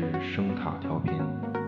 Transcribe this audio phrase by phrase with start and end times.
[0.00, 1.59] 是声塔调频。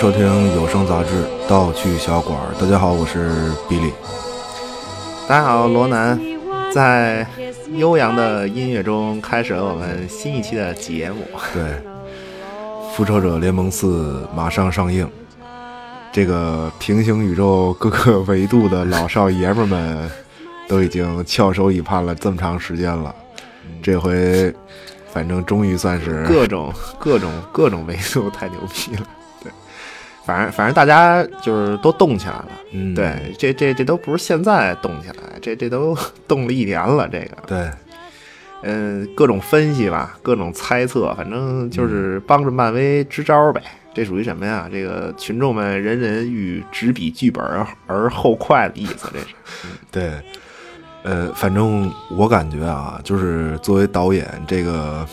[0.00, 2.34] 收听有声杂志《盗趣小馆》。
[2.58, 3.92] 大家好，我是比利。
[5.28, 6.18] 大家好，罗南
[6.72, 7.26] 在
[7.74, 11.18] 悠扬的音乐中开始了我们新一期的节目。
[11.52, 11.62] 对，
[12.94, 15.06] 《复仇者联盟四》马上上映，
[16.10, 20.10] 这个平行宇宙各个维度的老少爷们儿们
[20.66, 23.14] 都已经翘首以盼了这么长时间了。
[23.82, 24.50] 这回，
[25.12, 29.06] 反正终于算是各种各种各种维度太牛逼了。
[30.30, 32.48] 对，反正反正大家就是都动起来了。
[32.72, 35.96] 嗯，对，这这这都不是现在动起来，这这都
[36.28, 37.08] 动了一年了。
[37.08, 37.70] 这个，对，
[38.62, 43.60] 嗯，各种分析吧，各种猜测，反正就是帮着漫威支招呗。
[43.92, 44.68] 这属于什么呀？
[44.70, 49.26] 这个群众们人人欲执笔剧本而而后快的意思，这是。
[49.90, 50.12] 对，
[51.02, 55.04] 呃，反正我感觉啊，就是作为导演，这个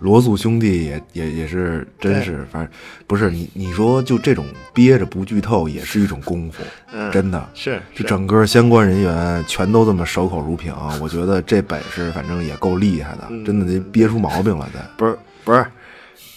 [0.00, 2.70] 罗素兄弟也也也是真是，反正
[3.06, 6.62] 不是你你说就这种憋着不剧透也是一种功夫，
[6.92, 7.48] 嗯，真的。
[7.54, 14.80] 是就整个相关人员全都这么守口如瓶，我觉得这本事反正也够厉害的，嗯真的得憋出毛病了得。
[14.96, 15.64] 不是不是，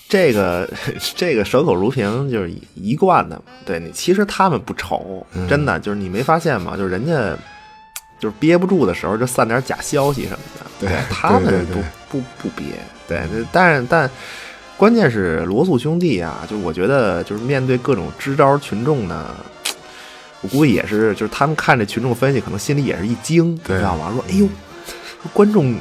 [0.08, 0.70] 这个
[1.16, 3.44] 这个守口如瓶就是一一贯的嘛。
[3.66, 6.78] 对你，其实他们不愁，嗯真的就是你没发现吗？
[6.78, 7.36] 就是人家
[8.20, 12.66] 就是憋不住的时候就散点假消息什么的，对他们不不不憋。
[13.08, 14.10] 对，但是但
[14.78, 19.36] 关键是罗素兄弟啊，就我觉得就是面对各种支招群众呢。
[20.42, 24.12] 我估计也是，就是他们看这群众分析，可能心里也是一惊，你知道吗？
[24.14, 24.48] 说，哎呦，
[25.34, 25.76] 观众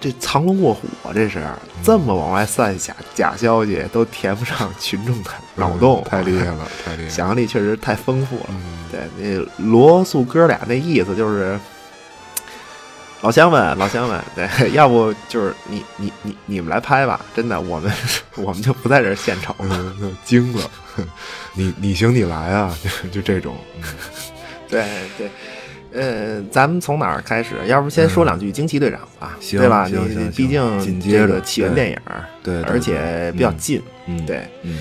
[0.00, 1.42] 这藏龙卧虎啊，这是
[1.82, 7.10] 这么往外散假假消息，都填不上群众的脑洞，嗯太厉害了，太厉害了。
[7.10, 8.46] 想象力确实太丰富了。
[8.50, 8.62] 嗯，
[8.92, 11.58] 对，那罗素哥俩那意思就是，
[13.22, 17.92] 老乡们，老乡们，对，要不就是你你你你们来拍吧，真的，我们
[18.36, 19.92] 我们就不在这儿献丑了。
[20.24, 20.70] 惊了，
[21.54, 23.56] 你你行你来啊，就就这种。
[23.76, 23.82] 嗯
[24.68, 24.84] 对
[25.16, 25.30] 对，
[25.92, 27.54] 呃，咱们从哪儿开始？
[27.66, 29.86] 要不先说两句惊奇队长吧，对吧？
[29.86, 31.98] 你毕竟这个起源对电影，
[32.42, 33.80] 对，对而且比较近。
[34.06, 34.80] 嗯，对，嗯，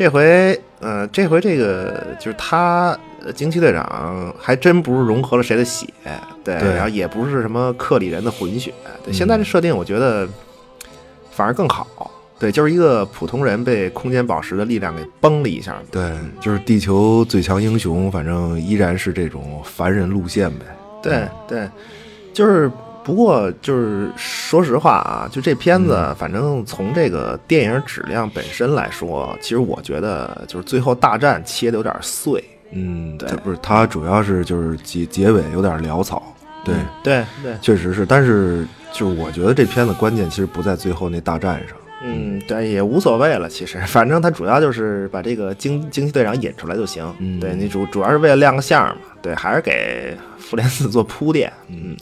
[0.00, 5.86] 这回呃，这回这个就是他呃惊奇队长还真不是融合了谁的血，
[6.42, 8.72] 对，对然后也不是什么克里人的混血，
[9.04, 10.26] 对，嗯现在这设定我觉得
[11.30, 12.10] 反而更好。
[12.38, 20.64] 对，就是一个普通人被空间宝石的力量给崩了一下，对，就是地球最强英雄，反正依然是这种凡人路线呗。
[21.02, 21.68] 对对，
[22.32, 22.72] 就是
[23.02, 32.42] 不过就是说实话啊，就这片子，嗯反正从这个电影质量本身来说，其实我觉得就是最后大战切的有点碎。
[32.72, 36.22] 嗯，对不是，它主要是就是结结尾有点潦草，
[36.64, 43.48] 对，嗯对对，确实是，但是就是我觉得这片子关键其实不在最后那大战上，嗯，对，也无所谓了。
[43.48, 47.04] 其实，反正他主要就是把这个惊惊奇队长引出来就行。
[47.18, 48.96] 嗯对你主主要是为了亮个相嘛。
[49.20, 51.52] 对，还是给复联四做铺垫。
[51.68, 51.94] 嗯，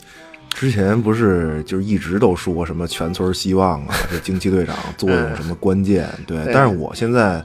[0.49, 6.53] 之前不是就是一直都说什么全村希望啊， 这惊奇队长作用什么关键，对，对。
[6.53, 7.43] 但是我现在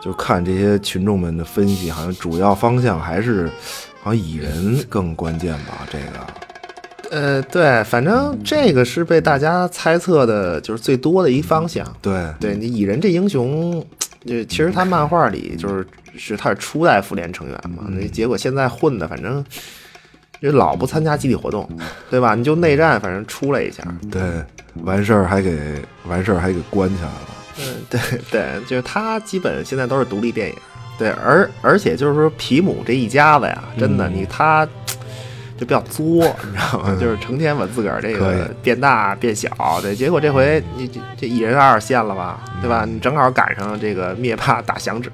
[0.00, 3.46] 就看这些群众们的分析，好像主要方向还是
[4.02, 11.84] 好像蚁人更关键吧，这个，呃，对，反正这个是被大家猜测的，就是最多的一方向。
[12.02, 13.84] 对，对你蚁人这英雄，
[14.26, 15.86] 就其实他漫画里就是
[16.16, 19.42] 是他是初代复联成员嘛，那结果现在混的反正
[20.40, 21.68] 就老不参加集体活动，
[22.10, 22.34] 对吧？
[22.34, 24.22] 你就内战，反正出来一下，对，
[24.82, 28.00] 完事儿还给完事儿还给关起来了，嗯，对
[28.30, 30.54] 对，就是他基本现在都是独立电影。
[30.98, 34.66] 对，而而且就是说皮姆这一家子呀，真的，你他
[35.56, 36.96] 就比较作，你知道吗？
[37.00, 39.48] 就是成天把自个儿这个变大变小，
[39.80, 42.84] 对，结果这回你这这一人二线了吧，对吧？
[42.84, 45.10] 你正好赶上这个灭霸打响指，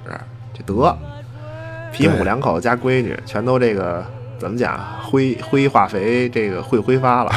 [0.53, 0.97] 就得
[1.91, 4.03] 皮姆两口加闺女全都这个
[4.39, 7.31] 怎么讲挥挥化肥这个会挥发了，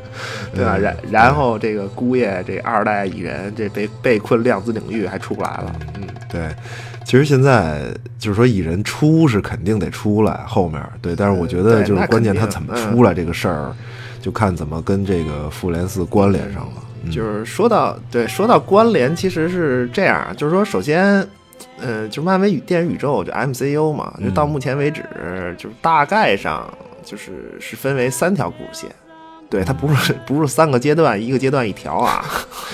[0.54, 0.76] 对吧？
[0.76, 6.48] 然然后这个姑爷这二代蚁人这被被困量子领域还出不来了，嗯，对。
[7.04, 7.82] 其实现在
[8.18, 13.72] 就是说，蚁人出是肯定得出来，后面对，但是我觉得就是关键他怎么出来这个事儿，
[14.22, 17.10] 就看怎么跟这个复联四关联上了。
[17.12, 21.22] 就是说到对，说到关联，其实是这样，就是说，首先，
[21.78, 25.02] 嗯，就漫威宇电影宇宙就 MCU 嘛，就到目前为止，
[25.58, 26.72] 就是大概上
[27.04, 28.90] 就是是分为三条故事线，
[29.50, 32.24] 对，它不是不是三个阶段，一个阶段一条啊，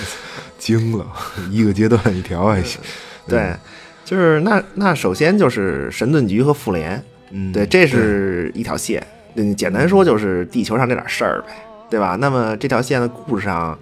[0.57, 1.05] 惊了，
[1.49, 2.79] 一个阶段一条还行，
[3.27, 3.53] 对。
[4.03, 9.01] 就是那那首先就是神盾局和复联，嗯，对，这是一条线。
[9.35, 11.53] 嗯，简单说就是地球上这点事儿呗，
[11.89, 12.17] 对吧？
[12.19, 13.77] 那么这条线的故事上，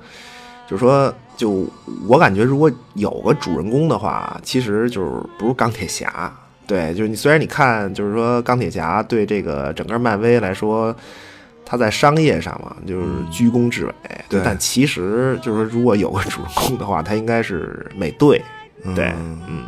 [0.70, 1.66] 就是说，就
[2.06, 5.10] 我感觉，如果有个主人公的话，其实就是
[5.40, 6.30] 不是钢铁侠。
[6.68, 10.94] 对，就是你虽然你看，就是说钢铁侠对这个整个漫威来说，
[11.66, 13.94] 他在商业上嘛，就是居功至伟。
[14.28, 18.42] 对，但其实就是说，如果有个主人公的话，他应该是美队。
[18.94, 19.14] 对，
[19.48, 19.64] 嗯。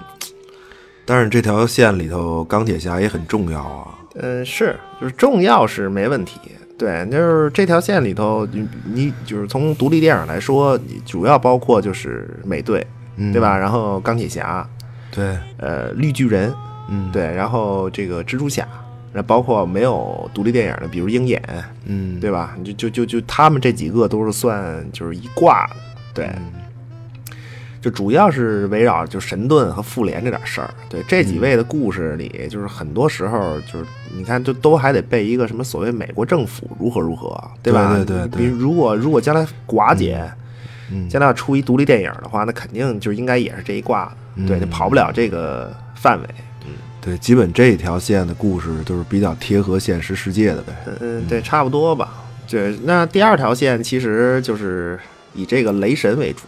[1.05, 3.97] 但是这条线里头，钢铁侠也很重要啊。
[4.15, 6.39] 嗯，是，就是重要是没问题。
[6.81, 12.83] 对，就是这条线里头，你你就是从独立电影来说，主要包括就是美队，
[13.31, 13.55] 对吧？
[13.55, 14.67] 然后钢铁侠，
[15.11, 16.51] 对，呃，绿巨人，
[16.89, 18.67] 嗯，对，然后这个蜘蛛侠，
[19.13, 21.39] 那包括没有独立电影的，比如鹰眼，
[21.85, 22.57] 嗯，对吧？
[22.65, 25.75] 就就就就他们这几个都是算就是一挂的，
[26.15, 26.31] 对。
[27.81, 33.85] 就主要是围绕就神盾和复联这点事儿，对这几位的故事里，就是很多时候就是
[34.15, 37.95] 你看，就都还得背一个什么所谓美国政府如何如何，对吧？
[37.95, 38.39] 对对对。
[38.39, 40.31] 比如如果如果将来寡姐，
[41.09, 44.05] 将来要出一独立电影的话，那肯定就应该也是这一挂
[44.37, 46.27] 的，对，就跑不了这个范围。
[46.67, 50.73] 嗯，对，基本这一条线的故事都是比较贴合现实世界的呗。
[50.99, 52.25] 嗯，对，差不多吧。
[52.47, 54.99] 对，那第二条线其实就是
[55.33, 56.41] 以这个雷神为主。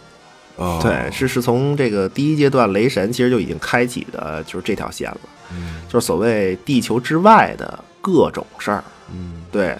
[0.80, 5.20] 对，是是从这个第一阶段雷神其实就已经开启的，就是这条线了，
[5.52, 9.76] 嗯，就是所谓地球之外的各种事儿，嗯，对，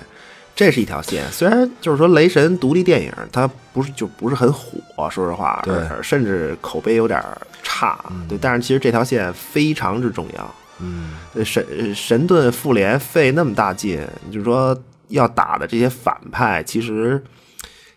[0.56, 1.30] 这是一条线。
[1.30, 7.22] 虽然就是说雷神独立电影它不是就不是很火，说实话，对，甚至口碑有点
[7.62, 7.96] 差，
[8.28, 11.12] 对，但是其实这条线非常之重要，嗯，
[11.44, 17.22] 神神盾复联费那么大劲，就是说要打的这些反派，其实。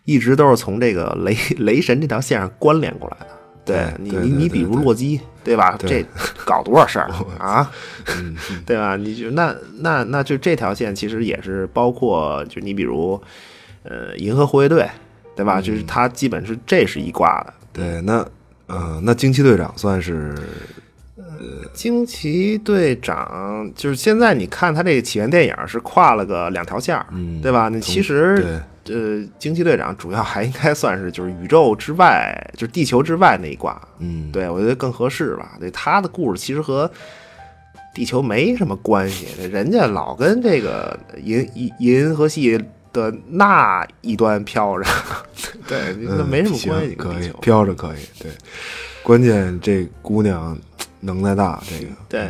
[0.07, 3.27] 一直都是从这个雷 雷神这条线上关联过来的，
[3.65, 5.77] 对你你你比如洛基，对吧？
[5.77, 6.01] 这
[6.45, 7.69] 搞多少事儿 啊，
[8.65, 8.95] 对吧？
[8.95, 13.21] 你就那那那就这条线其实也是包括，就你比如
[13.83, 14.89] 呃银河护卫队，
[15.35, 15.59] 对吧？
[15.59, 17.53] 就是他基本是这是一挂的。
[17.73, 18.25] 对，那
[18.67, 20.33] 呃那惊奇队长算是
[21.17, 27.67] 呃惊奇队长，就是现在你看他这个起源电影是跨了个两条线，嗯，对吧？
[27.67, 28.61] 那其实。
[28.89, 33.81] 呃，惊奇队长主要还应该算是就是宇宙之外，就是地球之外那一挂。
[33.99, 35.57] 嗯，对我觉得更合适吧。
[35.59, 36.89] 对他的故事其实和
[37.93, 42.57] 地球没什么关系，人家老跟这个银银银河系
[42.93, 44.89] 的那一端飘着，
[45.67, 46.95] 对，那没什么关系。
[46.95, 47.99] 可以飘着可以。
[48.19, 48.31] 对，
[49.03, 50.57] 关键这姑娘
[51.01, 52.21] 能耐大，这个对。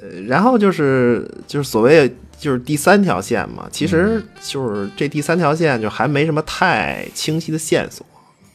[0.00, 2.12] 呃，然后就是就是所谓。
[2.38, 8.06] 就是第三条线嘛，其实就是这第三条线就还没什么太清晰的线索，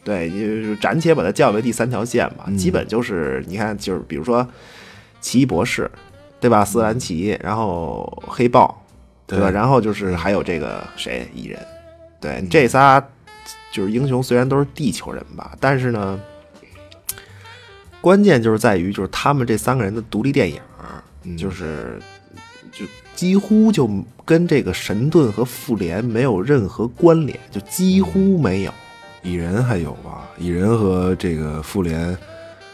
[0.04, 2.46] 对，就是暂且把它叫为第三条线吧。
[2.58, 4.48] 基本就是你看，就是比如说
[5.20, 5.90] 奇异博士，
[6.40, 6.64] 对吧？
[6.64, 8.86] 斯兰奇，然后黑豹，
[9.26, 9.50] 对吧？
[9.50, 11.60] 然后就是还有这个谁蚁人，
[12.20, 13.04] 对，这仨
[13.72, 16.20] 就是英雄，虽然都是地球人吧，但是呢，
[18.00, 20.62] 关键就是在于就是他们这三个人的独立电影，
[21.36, 22.00] 就是
[22.72, 22.86] 就。
[23.22, 23.88] 几乎就
[24.26, 28.74] 跟这个神盾和复联没有任何关联，就几乎没有。
[29.22, 30.28] 蚁人还有吧？
[30.40, 32.18] 蚁人和这个复联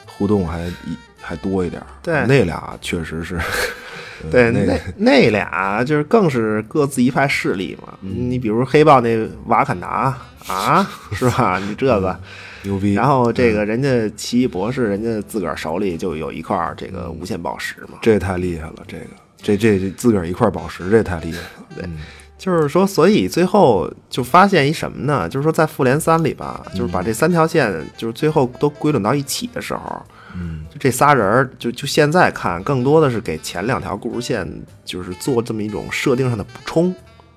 [0.06, 0.72] 互动还
[1.20, 1.84] 还多一点。
[2.01, 3.38] 对，那俩确实是。
[4.32, 7.94] 对，那那俩就是更是各自一派势力嘛。
[8.00, 11.60] 你比如黑豹那瓦坎达啊， 是吧？
[11.60, 12.18] 你这个
[12.63, 12.94] 牛逼。
[12.94, 18.00] 然后这个人家奇异博士，人家自个儿手里就有一块这个无限宝石嘛。
[18.01, 19.08] 这太厉害了，这个。
[19.41, 21.48] 这这这自个儿一块宝石，这太厉害了。
[21.75, 21.89] 对，
[22.38, 25.27] 就是说，所以最后就发现一什么呢？
[25.29, 30.01] 就是说，在复联三里吧，就是把这三条线，就是最后都归拢到一起的时候，
[30.36, 34.48] 嗯，就这仨人儿，就就现在看，更多的是给前两条故事线，
[34.86, 36.94] 就是做这么一种设定上的补充。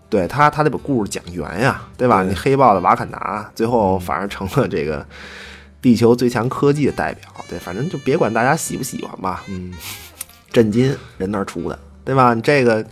[0.09, 2.23] 对他，他得把故事讲圆呀，对吧？
[2.25, 5.07] 对你黑豹的瓦坎达，最后反而成了这个
[5.80, 7.28] 地球最强科技的代表。
[7.49, 9.73] 对，反正就别管大家喜不喜欢吧，嗯，
[10.50, 11.78] 震惊人那儿出的，
[12.11, 12.35] 对吧？
[12.35, 12.85] 你这个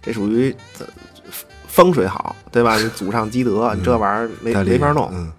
[0.00, 0.86] 这属于呃
[1.66, 2.78] 风水好，对吧？
[2.78, 5.10] 你祖上积德，你这玩意儿没法弄。
[5.12, 5.30] 嗯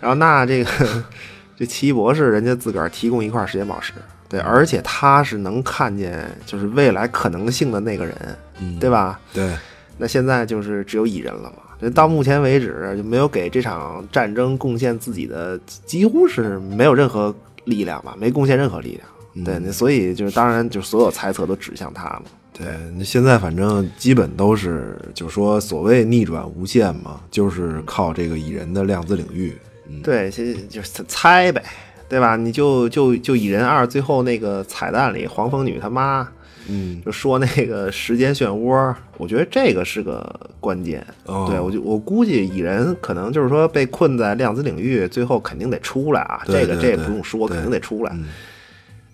[0.00, 0.70] 然后那这个
[1.58, 3.92] 这奇异博士，人家自个儿提供一块时间宝石，
[4.30, 8.16] 对，而且他是能看见就是未来可能性的那个人，
[8.60, 9.20] 嗯，对吧？
[9.34, 9.54] 对，
[9.98, 11.56] 那现在就是只有蚁人了嘛。
[11.80, 19.44] 这到目前为止就没有给这场战争贡献自己的，几乎是没有任何力量吧，没贡献任何力量。
[19.44, 22.22] 对，那所以就是当然就所有猜测都指向他嘛。
[22.58, 29.56] 对，那现在反正基本都是，就说所谓逆转无限嘛，就是靠这个蚁人的量子领域。
[29.88, 31.62] 嗯，对，其实就是猜呗，
[32.08, 32.34] 对吧？
[32.34, 36.28] 你就就就蚁人二最后那个彩蛋里，黄蜂女他妈
[36.68, 41.06] 嗯，就说那个时间漩涡，我觉得这个是个关键。
[41.26, 46.42] 哦对我就我估计蚁人可能就是说被困在量子领域，最后肯定得出来啊。
[46.44, 48.12] 这个这不用说，肯定得出来。
[48.14, 48.24] 嗯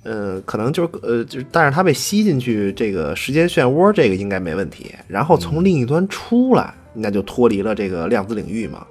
[0.04, 4.94] 嗯，可能就是呃，就是，但是他被吸进去这个时间漩涡，这个应该没问题。
[5.08, 8.86] 然后从另一端出来，那就脱离了这个量子领域嘛，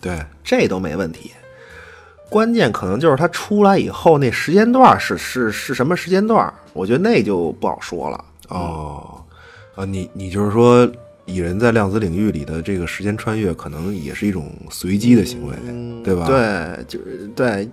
[0.00, 1.30] 对，这都没问题。
[2.28, 8.24] 关键可能就是他出来以后那时间段是是是什么时间段，我觉得那就不好说了。
[8.48, 9.20] 哦，
[9.74, 10.90] 啊，你你就是说，
[11.30, 15.54] 蚁人在量子领域里的这个时间穿越，可能也是一种随机的行为，
[16.02, 17.68] 对吧？，对，就是对，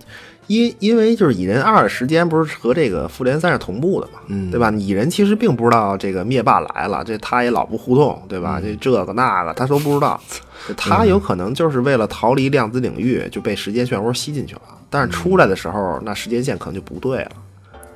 [0.46, 4.70] 因因为就是蚁人二的时间不是和这个复联三是同步的嘛，嗯对吧？
[4.70, 8.60] 蚁人其实并不知道这个灭霸来了，这他也老不互动，对嗯吧？
[8.62, 10.20] 这这个那个他都不知道，
[10.76, 17.30] 他有可能就是为了逃离量子领域就被时间漩涡吸进去了，但是出来的时候，那时间线可能就不对了。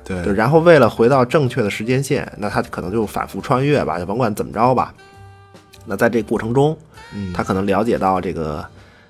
[0.05, 4.93] 对，对，然后为了回到正确的时间线，那他可能就反复穿越吧，就甭管怎么着吧。
[5.85, 6.77] 那在这过程中，
[7.13, 8.65] 嗯他可能了解到这个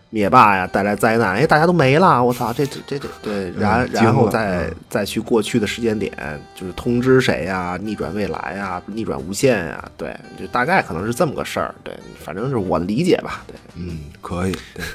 [0.09, 6.11] 灭霸呀带来灾难，哎，大家都没了，我操，这这这这对，然然后再嗯再去过去的时间点，
[6.53, 14.85] 就是通知谁呀，逆转未来呀，逆转无限呀，对，就大概可能是这么个事儿，对，反正是我的理解吧，对，嗯，可以，对，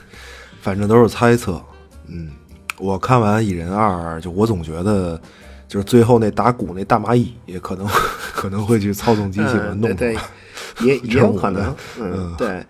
[0.63, 1.61] 反正都是猜测。
[2.07, 2.31] 嗯，
[2.79, 5.21] 我看完《蚁人二》，就我总觉得，
[5.67, 7.87] 就是最后那打鼓那大蚂蚁也可能
[8.33, 10.15] 可能会去操纵机器把它嗯，弄对。
[10.15, 10.17] 对，
[10.87, 12.65] 也也有可能，嗯嗯，对，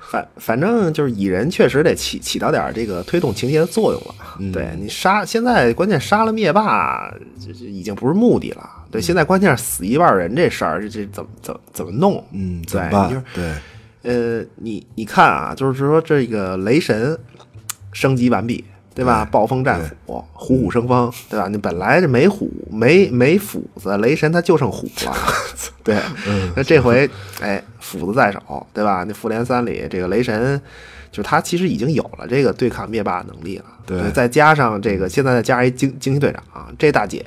[0.00, 4.14] 反反正就是蚁人确实得起起到点这个推动情节的作用了。
[4.38, 8.68] 嗯对你杀，现在关键杀了灭霸，这这已经不是目的了。
[8.90, 12.24] 对，现在关键是死一半人这事儿，这这怎么怎么怎么弄？
[12.32, 13.22] 嗯，怎么对，办就是？
[14.02, 17.16] 对，呃，你你看啊，就是说这个雷神
[17.92, 18.64] 升级完毕，
[18.94, 19.24] 对吧？
[19.30, 21.48] 暴风战斧，虎虎生风，对吧？
[21.48, 25.16] 你本来这没虎没没斧子，雷神他就剩虎了，
[25.84, 25.96] 对。
[26.26, 27.08] 嗯那这回
[27.40, 29.04] 哎，斧子在手，对吧？
[29.06, 30.60] 那复联三里这个雷神，
[31.12, 37.24] 就他其实已经有了这个对抗灭霸的能力了，对再加上这个现在再加上一惊惊奇队长，这大姐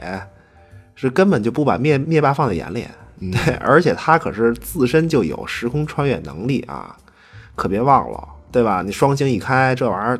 [0.96, 2.86] 是根本就不把灭灭霸放在眼里，
[3.20, 6.96] 嗯对，而且她可是自身就有时空穿越能力啊，
[7.56, 8.82] 可别忘了，对吧？
[8.86, 10.20] 你双星一开，这玩意儿，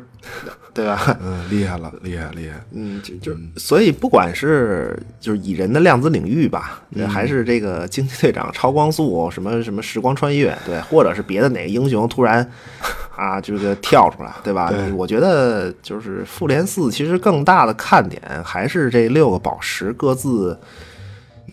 [0.74, 1.16] 对吧？
[1.22, 2.60] 嗯，厉害了，厉害，厉害。
[2.72, 12.46] 嗯，就就所以不管是就是蚁人的量子领域吧，嗯还是这个惊奇队长超光速什么什么时光穿越，对，或者是别的哪个英雄突然
[13.16, 14.68] 啊这个跳出来，对吧？
[14.68, 20.58] 对我觉得就是复联四其实更大的看点还是这六个宝石各自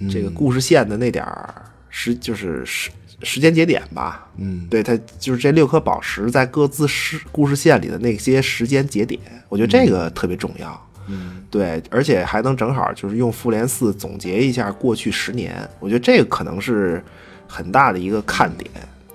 [0.09, 1.53] 这个嗯故事线的那点儿
[1.89, 2.89] 是就是时
[3.23, 10.87] 时间节点吧，嗯，对，它就是这六颗宝石在各自事故事线里的那些时间节点，我觉得这个特别重要。
[11.07, 17.03] 嗯，对，而且还能正好就是用复联四总结一下过去十年，我觉得这个可能是
[17.47, 18.69] 很大的一个看点。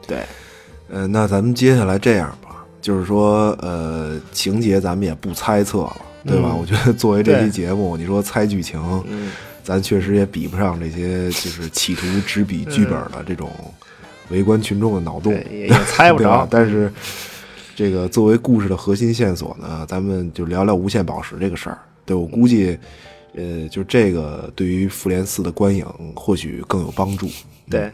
[0.06, 0.18] 对，
[0.88, 6.50] 呃，那咱们接下来这样吧，就是说，呃，情节咱们也不猜测了，对吧？
[6.52, 9.30] 嗯我觉得作为这期节目，你说猜剧情，嗯，
[9.62, 13.50] 咱确实也比不上这些就是企图执笔剧本的这种
[14.30, 16.46] 围观群众的脑洞，，也也猜不着。
[16.50, 16.92] 但是
[17.74, 21.78] 这个作为故事的核心线索呢，咱们就聊聊无限宝石这个事儿。
[22.04, 22.78] 对我估计，
[23.34, 27.28] 呃，就这个对于复联四的观影或许更有帮助。
[27.68, 27.90] 对，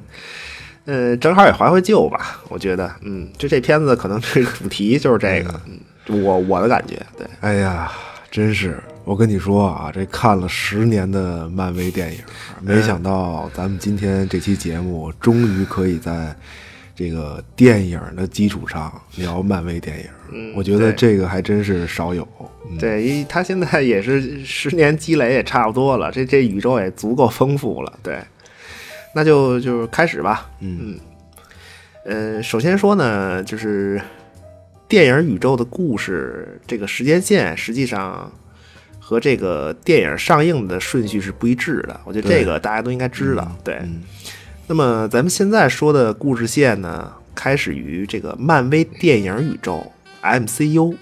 [0.84, 7.90] 呃，正好也怀怀旧吧，我觉得，嗯，就这片子可能这个主题就是这个，嗯，我我的感觉，对，哎呀，
[8.30, 12.18] 真是我跟你说啊，这看了十年的漫威电影，
[12.60, 16.34] 没想到咱们今天这期节目终于可以在
[16.94, 22.26] 这这个电影的基础上聊漫威电影，嗯我觉得这个还真是少有。
[22.70, 27.92] 嗯，对，因为他现在也是十年积累也差不多了，这这宇宙也足够丰富了。
[28.04, 28.20] 对，
[29.16, 30.48] 那就就开始吧。
[30.60, 30.94] 嗯
[32.04, 34.00] 嗯，呃，首先说呢，就是
[34.86, 38.30] 电影宇宙的故事这个时间线实际上
[39.12, 42.00] 和这个电影上映的顺序是不一致的。
[42.04, 43.54] 我觉得这个大家都应该知道。
[43.62, 44.02] 对，嗯
[44.66, 49.92] 那么咱们现在说的故事线呢，开始于这个漫威电影宇宙
[50.22, 50.96] MCU。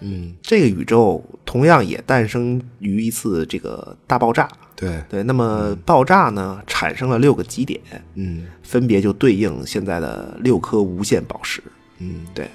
[0.00, 4.46] 嗯，这个宇宙同样也诞生于一次这个大爆炸。
[4.76, 7.80] 对，对，那么爆炸呢，产生了六个极点，
[8.16, 11.62] 嗯分别就对应现在的六颗无限宝石。
[12.00, 12.50] 嗯对，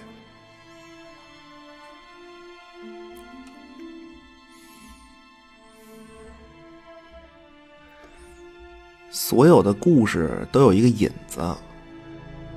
[9.11, 11.41] 所有的故事都有一个引子。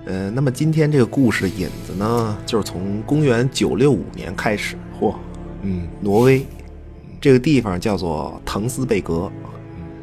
[0.04, 5.14] 呃，那么今天这个故事的引子呢，就是从公元九六五年开始，嚯，
[5.62, 6.44] 嗯挪威
[7.20, 9.30] 这个地方叫做滕斯贝格。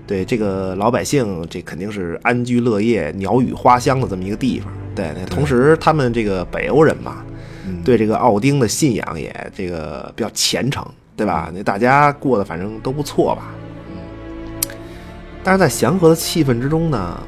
[0.07, 4.71] 对这个老百姓，这肯定是安居乐业、鸟语花香的这么一个地方。
[4.95, 7.23] 对，那同时他们这个北欧人嘛，
[7.67, 10.83] 嗯对这个奥丁的信仰也这个比较虔诚，
[11.15, 11.51] 对吧？
[11.53, 13.51] 那大家过得反正都不错吧。
[15.43, 17.21] 但是在祥和的气氛之中呢，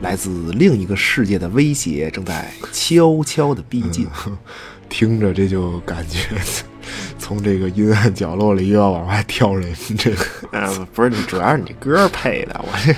[0.00, 4.06] 来自另一个世界的威胁正在悄悄的逼近。
[4.88, 6.20] 听着这就感觉
[7.18, 12.92] 从这个阴暗角落里又要往外跳人，这个嗯， 不是你，主要是你歌配的，我这，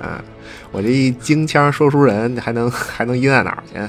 [0.00, 0.22] 嗯，
[0.70, 3.80] 我这一京腔说书人还能还能阴暗哪儿去？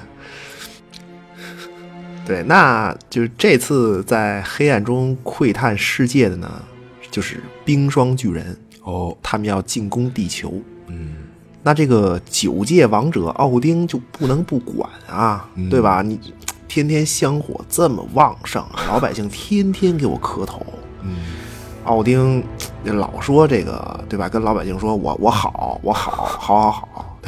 [2.26, 6.52] 对，那就是这次在黑暗中窥探世界的呢，
[7.12, 10.54] 就是冰霜巨人，哦，他们要进攻地球。
[10.88, 11.18] 嗯
[11.62, 16.04] 那这个九界王者奥丁就不能不管啊，嗯对吧？
[16.04, 16.20] 你
[16.68, 20.64] 天天香火这么旺盛，老百姓天天给我磕头，
[21.02, 21.18] 嗯
[21.86, 22.44] 奥丁
[22.84, 24.30] 老说这个，对吧？
[24.30, 27.20] 跟老百姓说我我好，我好，好好好。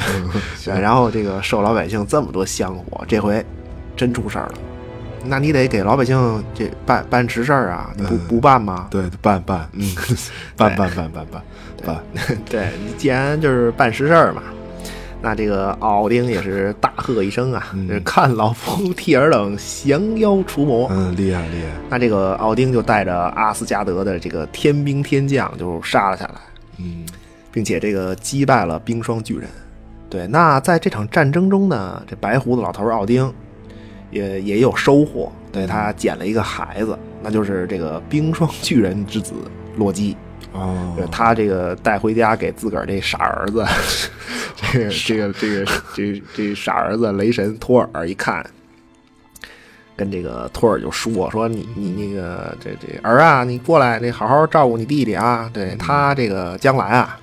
[0.63, 3.43] 对，然后这个受老百姓这么多香火，这回
[3.95, 4.53] 真出事儿了。
[5.27, 8.87] 那你得给老百姓这办办实事儿啊，你不嗯不办吗？
[8.89, 9.95] 对，办办，嗯，
[10.55, 11.41] 办办办办办
[11.85, 11.97] 办，
[12.49, 14.41] 对 你既然就是办实事儿嘛，
[15.21, 17.71] 那这个奥丁也是大喝一声啊，
[18.03, 20.87] 看老夫 替尔等降妖除魔。
[20.91, 26.35] 嗯，厉害厉害，那这个奥丁就带着阿斯加德的这个天兵天将就杀了下来。
[26.79, 27.05] 嗯
[27.51, 29.49] 并且这个击败了冰霜巨人。
[30.09, 33.33] 对，那在这场战争中呢，这白胡子老头奥丁
[34.11, 39.33] 也也有收获，对他捡了一个孩子，那就是这个冰霜巨人之子
[39.75, 40.15] 洛基。
[40.53, 43.65] 哦，他这个带回家给自个儿这傻儿子，
[44.73, 48.43] 这个这个这个这这傻儿子雷神托尔一看，
[49.95, 57.19] 跟这个托尔就说说你你那个这这儿啊，你过来，你好好照顾你弟弟啊，对他这个将来啊。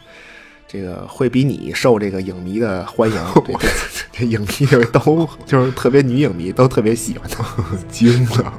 [0.74, 3.16] 这个会比你受这个影迷的欢迎，
[4.10, 7.44] 这影迷都就是特别女影迷都特别喜欢他。
[7.88, 8.52] 惊了，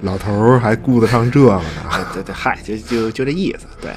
[0.00, 3.92] 老头儿还顾得上这个呢， 哎，对对，嗨，就就就这意思，对。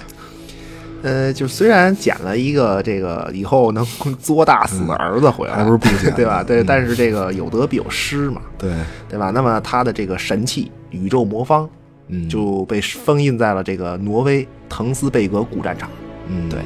[1.02, 3.84] 呃，就虽然捡了一个这个以后能
[4.22, 6.44] 作大死的儿子回来，还不是不捡对吧？
[6.44, 8.72] 对，嗯但是这个有得必有失嘛，对，
[9.10, 9.32] 对吧？
[9.32, 11.68] 那么他的这个神器宇宙魔方
[12.10, 15.90] 嗯，就被封印在了这个挪威滕斯贝格古战场。
[16.30, 16.60] 嗯对，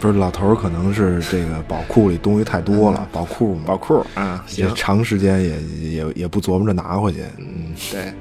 [0.00, 8.12] 不是老头儿可能是这个宝库里东西太多了，宝库嘛，宝库啊，行也，长时间也也也不琢磨着拿回去，嗯，对。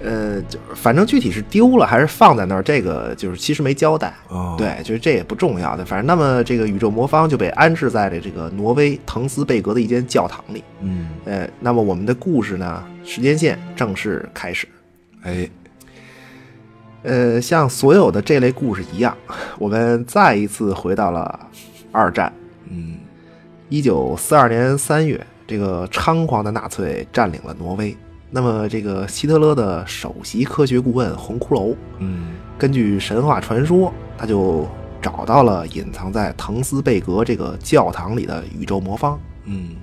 [0.00, 4.14] 呃，就反正具体是丢了还是放在那儿，这个就是其实没交代。
[4.28, 10.62] 哦，，对，就是这也不重要的，反正那么这个宇宙魔方就被安置在了这个挪威滕斯贝格的一间教堂里。
[10.82, 14.68] 嗯，呃，那么我们的故事呢，时间线正式开始。
[15.22, 15.50] 哎，
[17.02, 19.16] 呃，像所有的这类故事一样，
[19.58, 21.48] 我们再一次回到了
[21.92, 22.32] 二战。
[22.68, 22.96] 嗯
[23.68, 27.96] 一九四二年三月，这个猖狂的纳粹占领了挪威。
[28.30, 34.66] 那么，这个希特勒的首席科学顾问红骷髅，嗯根据神话传说，他就
[35.00, 39.18] 找到了隐藏在滕斯贝格这个教堂里的宇宙魔方。
[39.44, 39.76] 嗯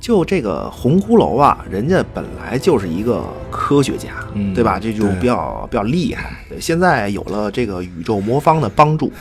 [0.00, 4.78] 就这个红骷髅啊，人家本来就是一个科学家，嗯对吧？
[4.80, 6.32] 这就比较比较厉害。
[6.48, 9.12] 对，现在有了这个宇宙魔方的帮助，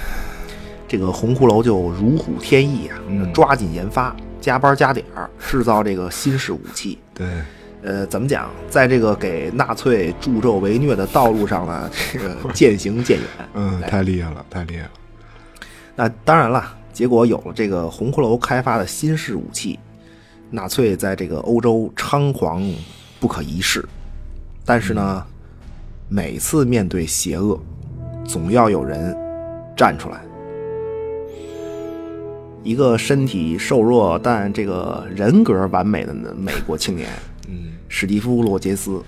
[0.87, 6.97] 这个红骷髅就如虎添翼啊，嗯抓紧研发，加班加点儿制造这个新式武器。
[7.13, 7.27] 对，
[7.83, 8.49] 呃，怎么讲？
[8.69, 13.27] 在这个给纳粹助纣为虐的道路上呢， 这个渐行渐远。
[13.53, 14.89] 嗯，太厉害了，太厉害了，
[15.97, 19.77] 那当然了，结果有了这个红骷髅开发的新式武器，
[20.51, 22.63] 纳粹在这个欧洲猖狂
[23.19, 23.88] 不可一世，
[24.65, 25.23] 但是呢，
[26.07, 27.59] 每次面对邪恶，
[28.25, 29.15] 总要有人
[29.75, 30.21] 站出来。
[32.62, 37.09] 一个身体瘦弱但这个人格完美的美国青年，
[37.47, 39.01] 嗯， 史蒂夫·罗杰斯，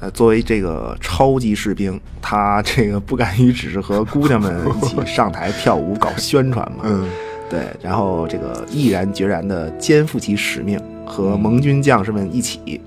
[0.00, 7.06] 呃，作为这个超级士兵，他这个不敢于只是和姑娘们一起上台跳舞搞宣传嘛，嗯，
[7.50, 12.80] 对，然后这个毅然决然地肩负起使命，和盟军将士们一起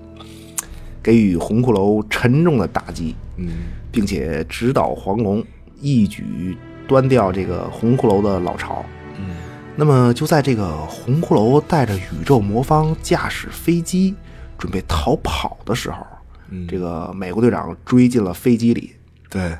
[1.02, 3.50] 给予红骷髅沉重的打击，嗯，
[3.92, 5.44] 并且指导黄龙
[5.80, 8.84] 一举端掉这个红骷髅的老巢。
[9.20, 9.36] 嗯，
[9.76, 14.14] 那么就在这个红骷髅带着宇宙魔方驾驶飞机
[14.58, 16.06] 准备逃跑的时候，
[16.50, 16.68] 嗯。
[16.68, 18.94] 这个美国队长追进了飞机里。
[19.30, 19.56] 对，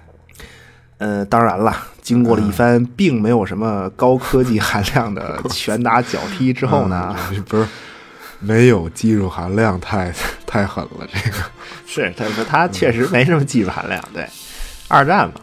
[0.98, 7.68] 呃，当然了，经过了一番并没有什么高科技含量的 拳打脚踢之后呢，嗯不是
[8.40, 10.14] 没有技术含量太
[10.46, 11.38] 太狠了，这个，
[11.86, 14.28] 是他说他确实没什么技术含量，对，
[14.88, 15.36] 二战嘛。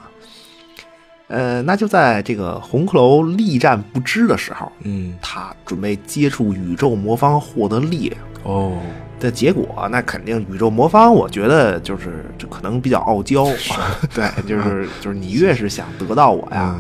[1.27, 8.21] 呃，那就在这个红骷髅力战不支的时候，嗯，他准备接触宇宙魔方获得力量。
[8.43, 8.79] 哦，
[9.25, 13.47] 的结果，那肯定宇宙魔方，我觉得就是就可能比较傲娇，
[14.15, 16.79] 对，就是就是你越是想得到我呀，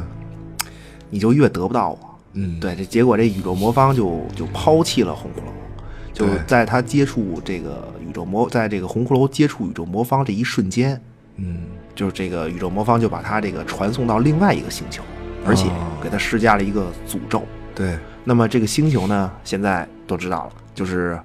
[1.08, 1.98] 你就越得不到我。
[2.34, 11.00] 嗯，对，这结果这宇宙魔方就就抛弃了红骷髅，就在他接触这个宇宙魔，在这个红骷髅接触宇宙魔方这一瞬间，
[11.36, 11.62] 嗯，
[11.94, 15.02] 就是这个宇宙魔方就把他这个传送到另外一个星球，
[15.46, 17.42] 而且哦给他施加了一个诅咒。
[17.74, 21.18] 对，那么这个星球呢，现在都知道了，就是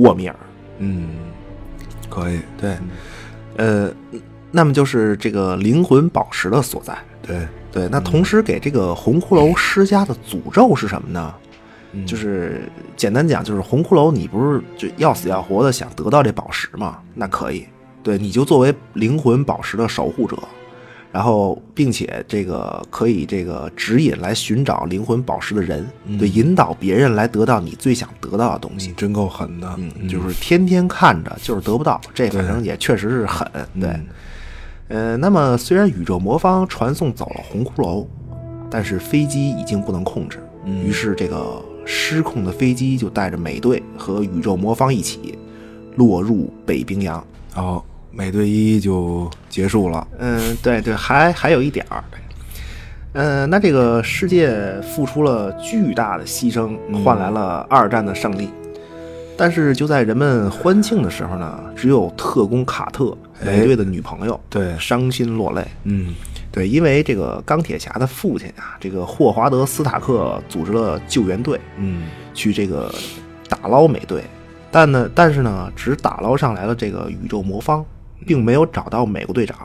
[0.00, 0.36] 沃米尔。
[0.78, 1.08] 嗯，
[2.08, 2.76] 可以，对，
[3.56, 3.90] 呃，
[4.50, 6.96] 那么就是这个灵魂宝石的所在。
[7.22, 11.34] 对，对，那同时给这个红骷髅施加的诅咒是什么呢？
[11.92, 12.62] 嗯就是
[12.96, 16.98] 简单讲，就是红骷髅，你不是就要死要活的想得到这宝石吗？
[17.14, 17.66] 那可以，
[18.02, 20.38] 对，你就作为灵魂宝石的守护者，
[21.12, 25.84] 然后并且这个可以这个指引来寻找灵魂宝石的人，
[26.18, 28.90] 对，引导别人来得到你最想得到的东西。
[28.90, 33.46] 嗯真够狠的，嗯，就是天天看着就是得不到，这反正也确实是狠，
[33.80, 33.88] 对。
[33.88, 34.06] 嗯
[34.88, 38.04] 呃，那么虽然宇宙魔方传送走了红骷髅，
[38.68, 45.38] 但是飞机已经不能控制，嗯于是这个失控的飞机就带着美队和宇宙魔方一起
[45.94, 47.24] 落入北冰洋。
[47.54, 47.80] 哦，
[48.12, 52.04] 美队一就结束了，嗯，对对，还还有一点儿，
[53.12, 58.50] 嗯、那这个世界付出了巨大的牺牲，换来了二战的胜利。
[59.36, 64.76] 但是就在人们欢庆的时候呢，只有特工卡特美队的女朋友对。
[64.78, 65.66] 伤心落泪。
[65.84, 66.14] 嗯，
[66.52, 72.02] 对，因为这个钢铁侠的父亲啊，这个霍华德·斯塔克组织了救援队，嗯，
[72.34, 72.92] 去这个
[73.48, 74.22] 打捞美队，
[74.70, 77.82] 但呢，但是呢，只打捞上来了这个宇宙魔方，
[78.26, 79.56] 并没有找到美国队长。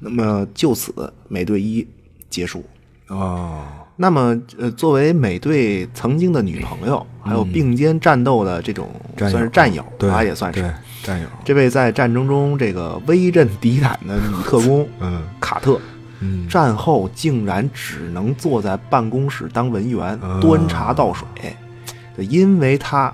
[0.00, 1.86] 那么就此，美队一
[2.30, 2.64] 结束。
[3.08, 3.64] 哦，
[3.96, 8.88] 那么，呃，作为美队曾经的女朋友，还有并肩战斗的这种
[9.18, 10.62] 算是战友对啊，也算是。
[11.02, 15.22] 战友，这位在战争中这个威震敌胆的女特工 嗯。
[15.40, 15.78] 卡特，
[16.20, 21.26] 嗯，战后竟然只能坐在办公室当文员，啊端茶倒水，
[22.16, 23.12] 对，因为她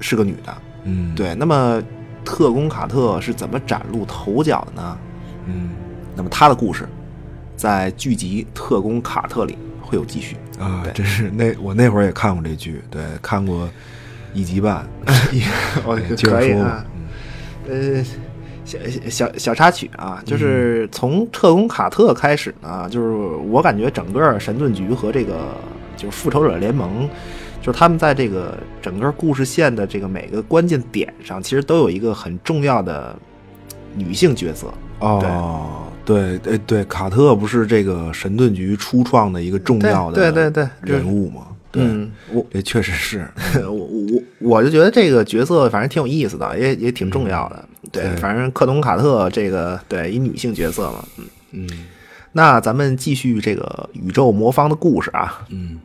[0.00, 0.56] 是个女的。
[0.84, 1.82] 嗯，，对，那么
[2.26, 4.98] 特工卡特是怎么崭露头角的呢？
[5.46, 5.70] 嗯
[6.16, 6.88] 那么他的故事
[7.56, 10.36] 在剧集《特工卡特》里会有继续。
[10.58, 13.68] 啊对，真是那我那会儿也看过这剧，对，看过
[14.34, 14.86] 一集半，
[15.86, 16.84] 哦对接着说吧，
[17.68, 18.02] 呃，
[18.64, 18.78] 小
[19.10, 23.08] 小小插曲啊，就是从特工卡特开始呢，就是
[23.50, 25.54] 我感觉整个神盾局和这个
[25.96, 27.08] 就是复仇者联盟，
[27.66, 33.16] 就是他们在这个整个故事线的这个每个关键点上，其实都有一个很重要的
[33.96, 34.72] 女性角色。
[35.00, 41.48] 哦，对，对，对，卡特不是这个神盾局初创的一个重要的对对对对人物吗？
[41.72, 43.28] 对，嗯，我这确实是，
[43.66, 47.68] 我我我就觉得这个角色反正挺有意思的，也也挺重要的。
[47.90, 51.24] 对，对反正克隆卡特这个对一女性角色嘛，嗯。
[51.50, 51.68] 嗯
[52.30, 55.42] 那咱们继续这个宇宙魔方的故事啊。
[55.48, 55.80] 嗯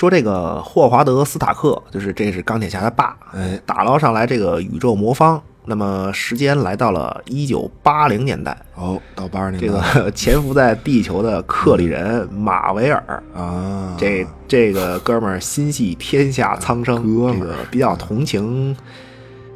[0.00, 5.38] 说这个霍华德·斯塔克，就是这是钢铁侠的爸，哎打捞上来这个宇宙魔方。
[5.66, 9.78] 那么时间来到了一九八零年代，哦，到八十年代。
[9.92, 17.44] 这个潜伏在地球的克里人马维尔，啊，这这个哥们儿心系天下苍生，哥们儿。
[17.44, 18.74] 这个比较同情，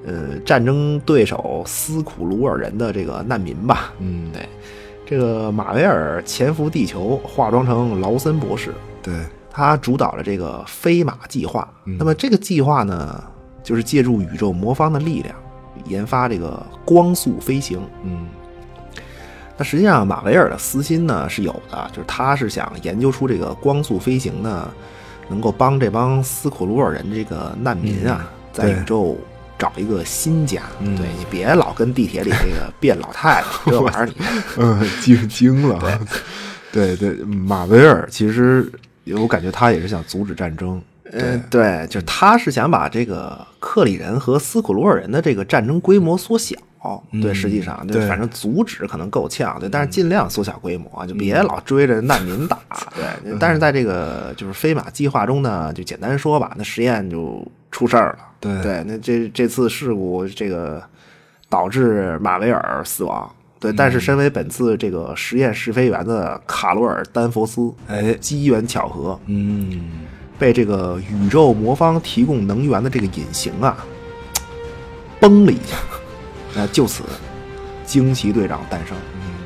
[0.07, 3.94] 呃，战争对手斯库鲁尔人的这个难民吧。
[3.98, 4.46] 嗯，对，
[5.07, 9.14] 这个马维尔潜伏地球，化妆成劳森博士，对，
[9.55, 11.67] 他主导了这个飞马计划。
[11.85, 13.23] 那么这个计划呢，
[13.62, 15.35] 就是借助宇宙魔方的力量，
[15.87, 17.81] 研发这个光速飞行。
[18.05, 18.27] 嗯
[19.57, 24.69] 那实际上，马维尔的私心呢是有的，就是他是想研究出这个光速飞行呢，
[25.29, 29.17] 能够帮这帮斯库鲁尔人这个难民啊，在宇宙
[29.57, 30.62] 找一个新家。
[30.81, 34.14] 嗯对你别老跟地铁里这个变老太太 这玩意儿，你
[34.59, 36.01] 嗯，惊惊了。
[36.73, 38.69] 对对马维尔其实
[39.12, 40.81] 我感觉他也是想阻止战争。
[41.12, 46.57] 嗯，对，就是他是想把这个克里人和斯库鲁尔人的这个战争规模缩小。
[47.23, 52.59] 对，实际上，对反正阻止可能够呛，对，但是尽量缩小规模，就别老追着难民打。
[52.95, 58.19] 对，但是在这个就是飞马计划中呢，就简单说吧，那实验就出事儿了。
[58.38, 60.83] 对对，那这这次事故这个
[61.49, 63.35] 导致马维尔死亡。
[63.64, 69.81] 对，但是身为本次这个实验试飞员的卡罗尔丹佛斯，哎机缘巧合，嗯。
[70.37, 73.77] 被这个宇宙魔方提供能源的这个隐形啊，
[75.20, 75.77] 崩了一下，
[76.53, 77.05] 那就此
[77.87, 78.96] 惊奇队长诞生。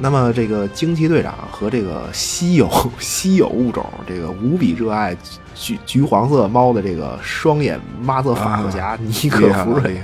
[0.00, 5.14] 那么这个惊奇队长和这个稀有稀有物种，这个无比热爱
[5.54, 9.98] 橘橘黄色猫的这个双眼妈泽法克侠尼克厉害福瑞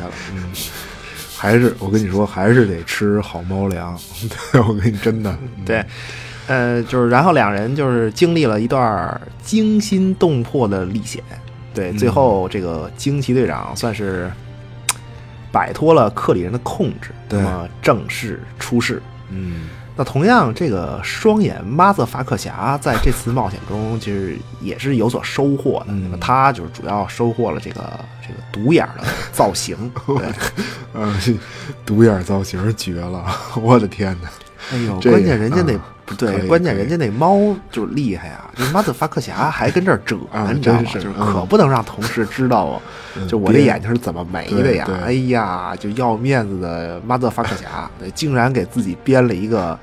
[1.44, 3.94] 还是我跟你说，还是得吃好猫粮。
[4.52, 5.30] 对， 我跟你真的。
[5.58, 5.84] 嗯对，
[6.46, 11.22] 呃，就是然后两人就是经历了一段惊心动魄的历险，
[11.74, 14.32] 对，最后这个惊奇队长算是
[15.52, 19.02] 摆脱了克里人的控制，对那么正式出世。
[19.28, 25.86] 嗯那同样，这个双眼马瑟法克侠在这次冒险中，其实也是有所收获的。
[25.88, 27.82] 嗯那么他就是主要收获了这个
[28.20, 29.76] 这个独眼的造型。
[30.06, 30.26] 对，
[30.92, 31.16] 呃，
[31.86, 33.24] 独眼造型绝了，
[33.60, 34.28] 我的天哪！
[34.72, 37.38] 哎呦，这个关键人家那、啊不对关键人家那猫
[37.70, 38.50] 就厉害啊！
[38.54, 40.90] 这马德发克侠还跟这儿折呢，啊你知道吗？
[40.92, 42.82] 就是嗯可不能让同事知道我，
[43.16, 49.78] 嗯就我这眼睛是怎么没的呀哎呀，就要面子的马德发克侠， 竟然给自己编了一个。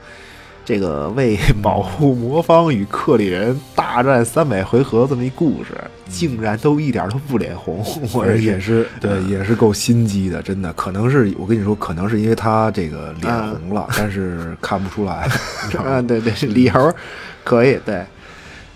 [0.63, 5.74] 这个为保护魔方与克里人大战三百回合这么一故事，
[6.08, 10.71] 竟然都一点都不脸红，我也是对，也是够心机的，真的。
[10.74, 15.28] 可能是我跟你说，可能是因为他这个脸红了，但是看不出来。
[15.84, 16.95] 啊，对对，理由
[17.43, 18.06] 可以，对，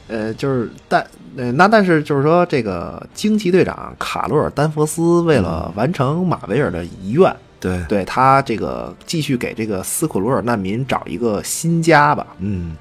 [0.07, 1.05] 呃，就是但
[1.37, 7.35] 呃，那但是就是说，这个惊奇队长卡罗尔丹佛斯为了完成马维尔的遗愿，
[7.65, 12.75] 对，对他这个继续给这个斯库鲁尔难民找一个新家吧，嗯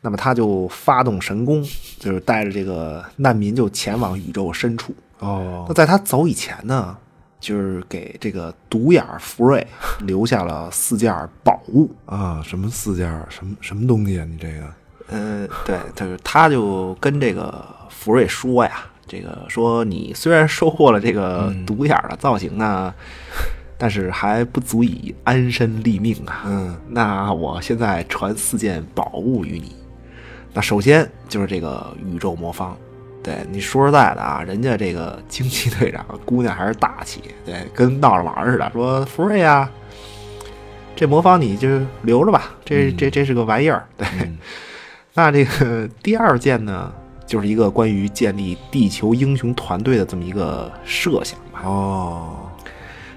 [0.00, 1.62] 那么他就发动神功，
[1.98, 4.94] 就是带着这个难民就前往宇宙深处。
[5.18, 6.96] 哦那在他走以前呢，
[7.38, 9.64] 就是给这个独眼福瑞
[10.06, 11.90] 留下了四件宝物。
[12.06, 14.26] 啊，什么四件什么什么东西啊？
[14.28, 14.74] 你这个
[15.08, 22.92] 嗯，对，就是他就跟这个福瑞说呀，这个说你虽然收获了这个独眼的造型呢，
[23.82, 26.44] 但是还不足以安身立命啊。
[26.46, 29.74] 嗯，那我现在传四件宝物于你。
[30.52, 32.76] 那首先就是这个宇宙魔方。
[33.24, 39.68] 对你说实在的啊，人家这个惊奇队长姑娘还是大气，对，跟闹着玩似的，说福瑞呀，
[40.94, 44.06] 这魔方你就留着吧，这这这是个玩意儿，对。
[44.20, 44.38] 嗯
[45.14, 46.92] 那这个第二件呢，
[47.26, 51.62] 就是一个关于建立地球英雄团队的这么一个设想吧。
[51.64, 52.41] 哦，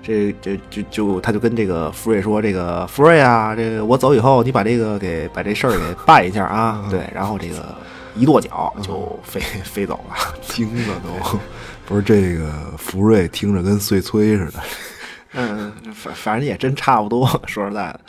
[0.06, 7.76] 这这就就他就跟这个福瑞说：“这个福瑞啊，这个我走以后，你把这个给把这事儿给 办一下啊。”对，然后这个
[8.16, 10.16] 一跺脚就飞飞走了。
[10.44, 11.40] 惊了都。
[11.88, 14.60] 不是这个福瑞听着跟碎催似的。
[15.34, 17.28] 嗯，反反正也真差不多。
[17.48, 18.00] 说实在的，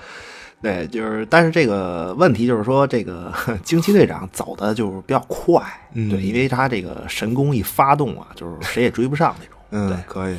[0.62, 3.32] 对，就是，但是这个问题就是说，这个
[3.64, 5.62] 惊奇队长走的就是比较快，
[5.94, 9.54] 嗯对，因为他这个神功一发动啊，就是谁也追不上那种。
[9.70, 10.36] 嗯对，，可以。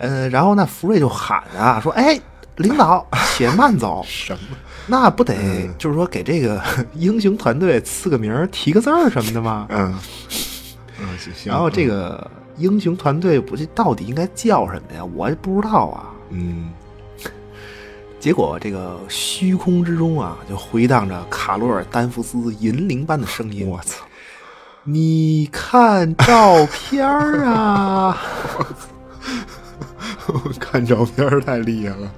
[0.00, 2.18] 呃，然后那福瑞就喊啊，说：“哎，
[2.56, 4.56] 领导，且慢走， 什么？
[4.86, 6.60] 那不得嗯就是说给这个
[6.96, 9.66] 英雄团队赐个名儿、提个字儿什么的吗？
[9.70, 9.94] 嗯
[10.98, 11.52] 嗯，行行。
[11.52, 15.04] 然后这个英雄团队不是到底应该叫什么呀？
[15.14, 16.10] 我也不知道啊。
[16.30, 16.70] 嗯
[18.18, 23.66] 结果这个虚空之中啊，就回荡着卡罗尔丹弗斯银铃般的声音。
[23.68, 24.04] 我操！
[24.84, 28.16] 你看照片儿啊！
[30.60, 32.12] 看照片太厉害了。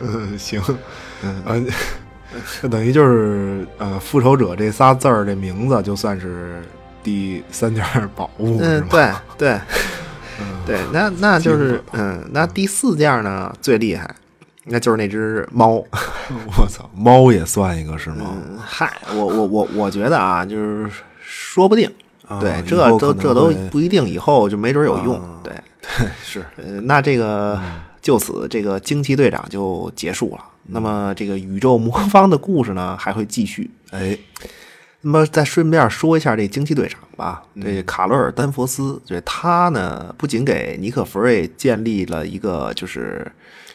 [0.00, 0.60] 嗯， 行，
[1.22, 1.54] 嗯啊，
[2.60, 6.62] 这等于就是呃，复仇者这仨字儿这名字就算是
[7.02, 9.22] 第三件宝物，嗯，吧？
[9.38, 9.58] 对
[10.66, 14.08] 对 对，那那就是嗯，那第四件呢最厉害，
[14.64, 15.84] 那就是那只猫。
[16.56, 18.26] 我操，猫也算一个是吗？
[18.32, 20.90] 嗯，嗨，我我我我觉得啊，就是
[21.20, 21.88] 说不定，
[22.26, 25.16] 啊对，这都这都不一定，以后就没准有用。
[25.16, 25.52] 啊对，
[26.22, 27.60] 是， 呃，那这个
[28.00, 30.44] 就此这个惊奇队长就结束了。
[30.68, 33.68] 那么这个宇宙魔方的故事呢，还会继续。
[33.90, 34.16] 哎，
[35.00, 37.42] 那么再顺便说一下这惊奇队长吧。
[37.60, 43.30] 这卡罗尔·丹佛斯，这他呢，不仅给尼克·弗瑞建立了一个，就是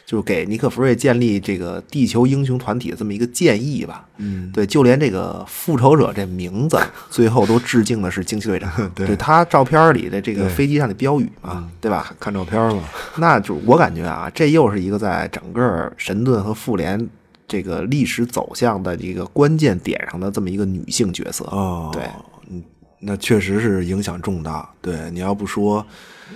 [0.08, 4.08] 就是给尼克·弗瑞建立这个地球英雄团体的这么一个建议吧。
[4.16, 8.72] 嗯，对，就连这个复仇者这名字，最后都致敬的是惊奇队长。
[8.96, 12.10] 对对他照片里的这个飞机上的标语嘛，对吧？
[12.18, 12.82] 看照片嘛，
[13.18, 17.06] 那就我感觉啊，这又是一个在整个神盾和复联
[17.46, 21.44] 这个历史走向的一个关键点上的这么一个女性角色。
[21.50, 22.04] 哦，对，
[22.48, 22.64] 嗯，
[22.98, 24.66] 那确实是影响重大。
[24.80, 25.86] 对，你要不说，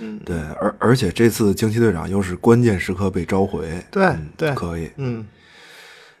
[0.01, 5.25] 嗯，对，而而且这次惊奇队长又是关键时刻被召回，对嗯对可以，嗯，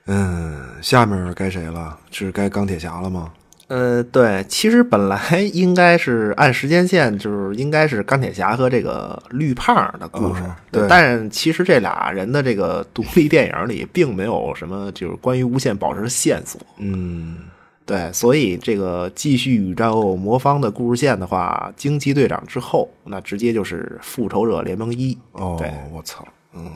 [0.05, 1.97] 嗯，下面该谁了？
[2.11, 3.31] 是该钢铁侠了吗？
[3.67, 16.61] 呃，对，其实本来 应该是按时间线，就是应该是钢铁侠和这个绿胖的故事，嗯对但其实这俩人的这个独立电影里并没有什么就是关于无限宝石的线索。
[16.77, 17.37] 嗯，
[17.85, 25.17] 对，所以这个继续宇宙魔方的故事线的话，惊奇队长之后，那直接就是复仇者联盟一。
[25.33, 26.71] 哦，我操，嗯，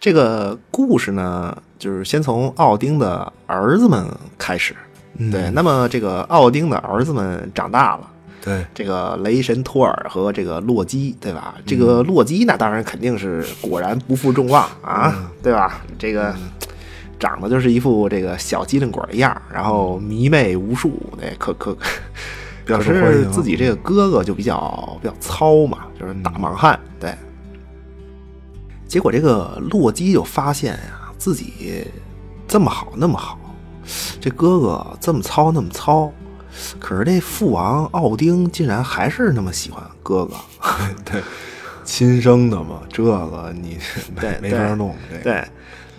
[0.00, 4.06] 这个故事呢，就是先从奥丁的儿子们
[4.38, 4.74] 开始。
[5.30, 8.08] 对，那么这个奥丁的儿子们长大了。
[8.42, 11.54] 对，这个雷神托尔和这个洛基，对吧？
[11.66, 15.82] 这个洛基那当然肯定是果然不负众望啊，对吧？
[15.98, 16.34] 这个
[17.22, 21.72] 长得就是一副这个小机灵鬼的样儿，然后迷妹无数，那，可可
[22.64, 27.14] 比较可受欢迎是自己这个哥哥就比较比较糙嘛，就是大莽汉，对。
[28.88, 31.86] 结果这个洛基就发现呀、自己
[32.48, 33.38] 这么好那么好，
[34.20, 36.12] 这哥哥这么糙那么糙，
[36.78, 40.34] 可是这父王奥丁竟然还是那么喜欢哥哥。
[41.10, 41.22] 对，
[41.84, 43.78] 亲生的嘛，这个你
[44.20, 45.48] 对没没法弄，这个，对，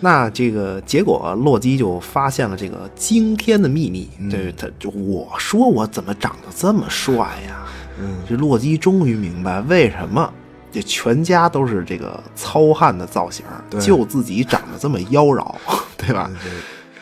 [0.04, 4.10] 那这个结果，洛基就发现了这个惊天的秘密。
[4.30, 7.16] 对，他就我说我怎么长得这么帅
[7.48, 7.66] 呀？
[8.02, 10.30] 嗯，这洛基终于明白为什么
[10.74, 13.46] 这全家都是这个糙汉的造型，
[13.80, 15.56] 就自己长得这么妖娆，
[15.96, 16.30] 对吧？
[16.44, 16.52] 对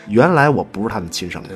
[0.07, 1.49] 原来我不是他们亲生的。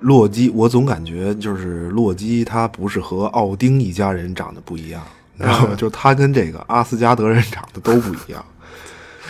[0.00, 5.02] 洛基，我总感觉就是洛基，他不是和奥丁一家人长得不一样，
[5.38, 8.44] 然后就他跟这个阿斯加德人长得都不一样。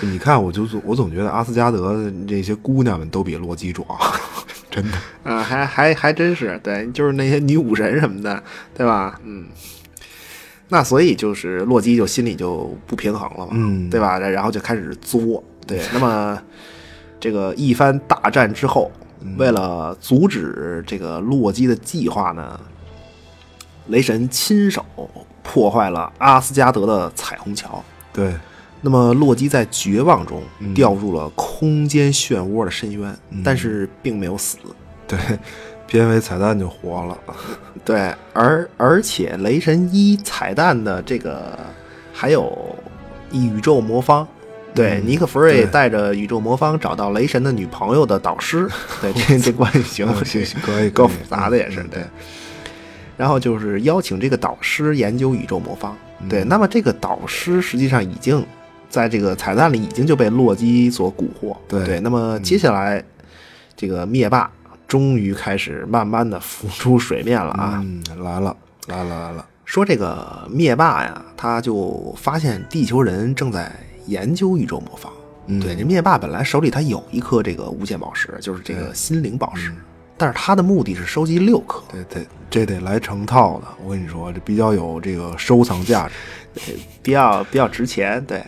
[0.01, 3.87] 就你看，我就总我总觉得阿斯加德这些姑娘们都比洛基壮，
[4.71, 4.99] 真的。
[5.25, 8.43] 啊，还还还真是，对，就是那些女武神什么的，
[8.75, 9.21] 对吧？
[9.25, 9.47] 嗯，
[10.69, 14.19] 那所以就是洛基就心里就不平衡了嘛，嗯对吧？
[14.19, 15.83] 然后就开始作，对。
[15.93, 16.41] 那么
[17.19, 18.91] 这个一番大战之后，
[19.37, 22.61] 为了阻止这个洛基的计划呢，
[23.89, 24.85] 雷神亲手
[25.43, 27.83] 破坏了阿斯加德的彩虹桥。
[28.13, 28.33] 对，
[28.81, 30.43] 那么洛基在绝望中
[30.75, 34.59] 掉入了空间漩涡的深渊，但是并没有死。
[35.07, 35.19] 对，
[35.87, 37.19] 片尾彩蛋就活了。
[37.85, 41.59] 对，而而且雷神一彩蛋的这个
[42.12, 42.77] 还有
[43.33, 44.27] 宇宙魔方。
[44.75, 48.69] 对，尼克弗瑞带着宇宙魔方找到雷神的女朋友的导师，
[49.03, 50.45] 对，这这关系行嗯 行？
[50.45, 52.05] 行可以够复杂的也是嗯对。
[53.17, 56.29] 然后就是邀请这个导师研究宇宙魔方，嗯。
[56.29, 58.47] 对，那么这个导师实际上已经
[58.88, 61.85] 在这个彩蛋里已经就被洛基所蛊惑，对。
[61.85, 63.05] 对，那么接下来
[63.77, 64.51] 这个灭霸
[64.87, 69.46] 终于开始慢慢的浮出水面了啊，嗯，来了，来了，来了。
[69.64, 73.70] 说这个灭霸呀，他就发现地球人正在
[74.07, 75.12] 研究宇宙魔方。
[75.46, 75.61] 嗯。
[75.61, 79.70] 对，这灭霸本来手里他有一颗这个无限宝石，就是这个心灵宝石，
[80.18, 81.83] 但是他的目的是收集六颗。
[81.90, 83.68] 对对，这得来成套的。
[83.83, 86.14] 我跟你说，这比较有这个收藏价值。
[87.02, 88.22] 比较比较值钱。
[88.26, 88.42] 对，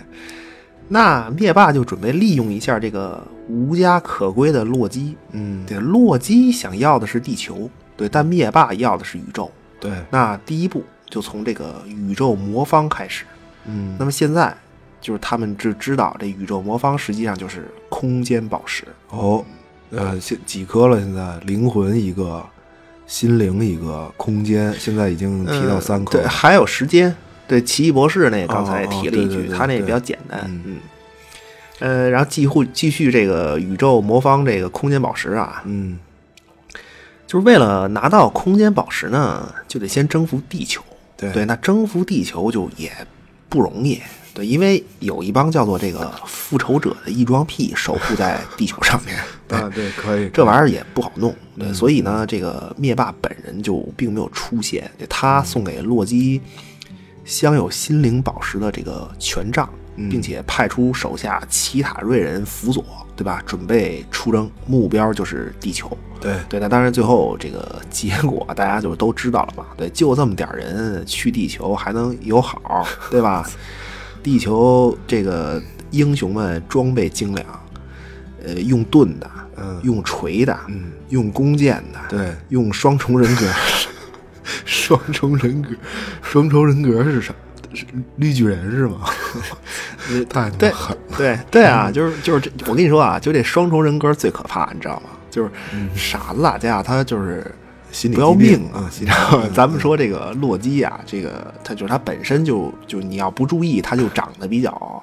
[0.89, 5.17] 那灭霸就准备利用一下这个无家可归的洛基。
[5.31, 9.49] 嗯，对，洛基想要的是地球，对，但灭霸要的是宇宙。
[9.79, 13.25] 对，那第一步就从这个宇宙魔方开始。
[13.67, 14.53] 嗯那么现在
[15.01, 18.85] 就是他们只知道这宇宙魔方实际上就是空间宝石。
[19.11, 19.45] 哦，
[19.91, 20.99] 呃，现几颗了？
[20.99, 22.45] 现在灵魂一个，
[23.07, 27.15] 心灵一个，空间现在已经提到三颗对，还有时间。
[27.49, 30.41] 对，奇异博士那个刚才提了一句，对对对对他那个比较简单。
[30.45, 30.77] 嗯嗯，
[31.81, 35.99] 呃，然后继续继续这个宇宙魔方这个空间宝石啊，嗯，
[37.27, 40.81] 就是为了拿到空间宝石呢，就得先征服地球。
[41.17, 42.93] 对对，那征服地球就也
[43.49, 44.01] 不容易。
[44.33, 49.17] 对，因为有一帮叫做这个复仇者的异装癖守护在地球上面。
[49.49, 50.29] 对，啊，对，可以。
[50.33, 56.41] 这玩意儿也不好弄，对，所以呢，这个灭霸本人就并没有出现，他送给洛基
[57.25, 62.85] 镶有心灵宝石的这个权杖，嗯并且派出手下奇塔瑞人辅佐，
[63.17, 63.43] 对吧？
[63.45, 65.91] 准备出征，目标就是地球。
[66.21, 69.65] 对对，那当然最后这个结果大家就都知道了嘛。
[69.77, 73.45] 对，就这么点人去地球还能有好，对吧？
[74.23, 77.47] 地球这个英雄们装备精良，
[78.45, 83.47] 呃，用盾的，嗯用锤的，嗯，用弓箭的，对，用双重人格，
[84.65, 85.71] 双重人格，
[86.23, 87.35] 双重人格是啥？
[87.73, 89.03] 是绿巨人是吗？
[90.29, 90.99] 太他对妈狠！
[91.17, 95.11] 对对啊，就是就是这，我跟你说啊，就这双重人格最可怕，你知道吗？
[95.31, 95.51] 就是
[95.95, 97.49] 傻子打架，他就是
[97.93, 105.03] 心理不要命啊然后咱们说这个洛基啊，这个他就是他本身就就你要不注意，他就长得比较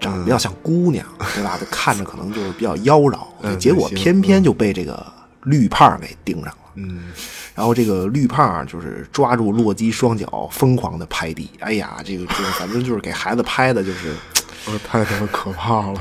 [0.00, 1.56] 长得比较像姑娘，对吧？
[1.58, 5.04] 他看着可能就是比较妖娆，嗯结果偏偏就被这个
[5.44, 6.58] 绿胖给盯上了。
[6.74, 7.12] 嗯，
[7.54, 11.50] 然后这个绿胖就是抓住洛基双脚，疯狂的拍地。
[11.60, 14.14] 哎呀，这个就是反正就是给孩子拍的，就是
[14.66, 16.00] 我太他妈可怕了！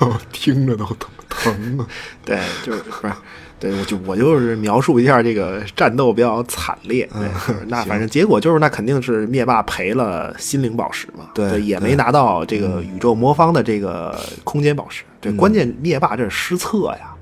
[0.00, 1.86] 我操，听着都疼疼啊！
[2.24, 3.12] 对，就是不是，
[3.60, 7.08] 对我就我就是描述一下这个战斗比较惨烈。
[7.12, 15.04] 对，就是那反正结果就是那肯定是灭霸赔了心灵宝石嘛，对也没拿到这个宇宙魔方的这个空间宝石。
[15.20, 17.14] 对，关键灭霸这是失策呀。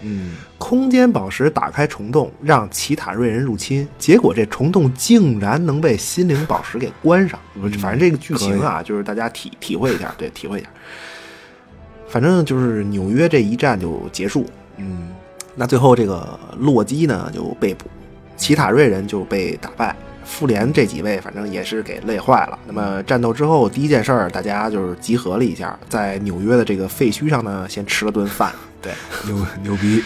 [0.00, 7.36] 嗯，空间宝石打开虫洞，让奇塔瑞人入侵，结果这虫洞竟然能被心灵宝石给关上。
[7.54, 10.68] 不反正这个剧情啊，就是大家体体会一下，对，体会一下。
[12.06, 14.46] 反正就是纽约这一战就结束。
[14.76, 15.08] 嗯，
[15.58, 17.86] 那最后这个洛基呢就被捕，
[18.36, 19.94] 奇塔瑞人就被打败，
[20.24, 22.56] 复联这几位反正也是给累坏了。
[22.64, 28.52] 那么战斗之后，第一件事儿大家就是集合了一下，在纽约的这个废墟上呢，先吃了顿饭。
[28.80, 28.92] 对，
[29.26, 30.00] 牛牛逼！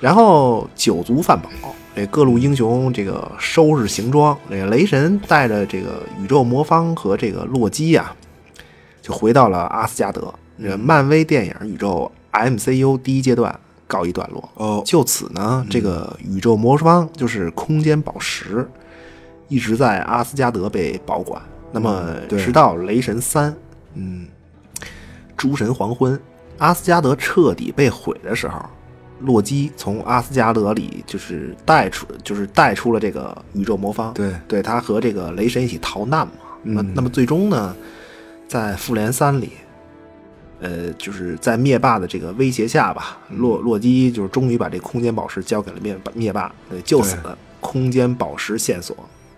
[0.00, 1.50] 然后酒足饭饱，
[1.94, 8.10] 这各路英雄这个收拾行装，这个雷神带着这个宇宙魔方和这个洛基呀、
[9.02, 10.32] 就回到了阿斯加德。
[10.58, 14.48] 这漫威电影宇宙 MCU 第一阶段告一段落。
[14.54, 18.68] 哦，就此呢，这个宇宙魔方就是空间宝石，
[19.48, 21.40] 一直在阿斯加德被保管。
[21.72, 23.54] 那么，直到雷神三
[23.94, 24.26] 嗯，
[25.36, 26.18] 诸神黄昏，
[26.58, 28.60] 阿斯加德彻底被毁的时候，
[29.20, 34.14] 洛基从阿斯加德里就是带出，就是带出了这个宇宙魔方。
[34.14, 36.32] 对，对他和这个雷神一起逃难嘛。
[36.62, 37.74] 那、嗯那么最终呢，
[38.48, 39.52] 在复联三里，
[40.60, 46.52] 呃，就是在灭霸的这个威胁下吧，洛洛基就是终于把这空间宝石交给了灭灭霸。
[46.70, 47.30] 呃，就此对
[47.60, 48.96] 空间宝石线索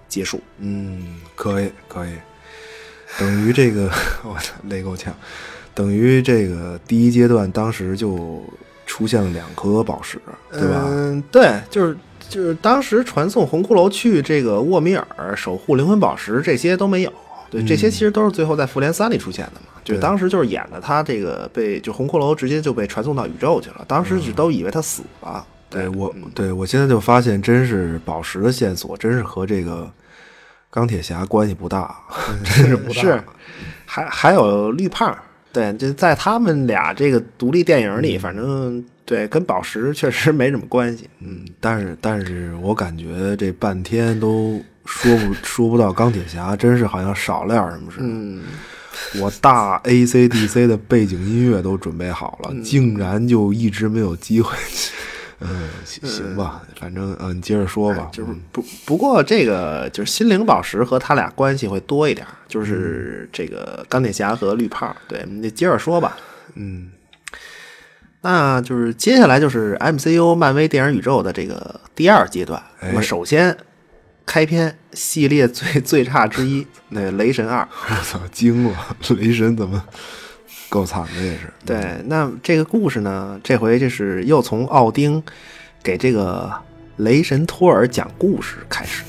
[0.09, 0.41] 结束。
[0.59, 2.11] 嗯，可以可以，
[3.19, 3.91] 等于这个
[4.23, 5.14] 我操累够呛，
[5.75, 8.43] 等于这个第一阶段当时就
[8.87, 10.21] 出现了两颗宝石，
[10.53, 10.85] 对吧？
[10.87, 11.97] 嗯，对，就是
[12.29, 17.12] 就是当时传送红骷髅去这个沃米尔守护灵魂宝石，这些都没有。
[17.51, 19.78] 对，这些其实都是最后在复联三里出现的嘛。
[19.95, 25.47] 就当时就是演的他这个被就红骷髅直接就被传送到宇宙去了，当时只都以为他死了。
[25.70, 29.91] 对我嗯，对我现在就发现，真是宝石的线索，真是和这个
[30.70, 31.95] 钢铁侠关系不大，
[32.43, 33.01] 真是不大。
[33.01, 33.22] 是，
[33.84, 35.14] 还还有绿胖，
[35.53, 41.09] 对，就在他们俩这个独立电影里，反正对跟宝石确实没什么关系。
[41.20, 48.05] 嗯，但是但是我感觉这半天都说不说不到钢铁侠，真是好像少了点什么似的。
[48.07, 48.43] 嗯，
[49.20, 54.57] 我大 A C D C 的背景音乐都准备好了，竟然就一直没有机会。
[55.40, 58.09] 嗯，行行吧，反正嗯，你接着说吧。
[58.12, 64.94] 就是不不过这个就是心灵宝石和他俩关系会多一点，就是这个钢铁侠和绿胖。
[65.07, 66.16] 对，你接着说吧。
[66.55, 66.90] 嗯
[68.20, 72.61] 那就是接下来就是 MCU 漫威电影宇宙的这个第二阶段。
[72.80, 73.57] 哎那么首先
[74.29, 77.66] 开篇系列最最差之一， 那雷神二。
[77.89, 78.76] 我操，惊了！
[79.16, 79.83] 雷神怎么
[80.68, 81.51] 够惨的也是。
[81.64, 85.22] 对，那这个故事呢，这回这是又从奥丁
[85.83, 86.53] 给这个
[86.99, 89.03] 雷神托尔讲故事开始。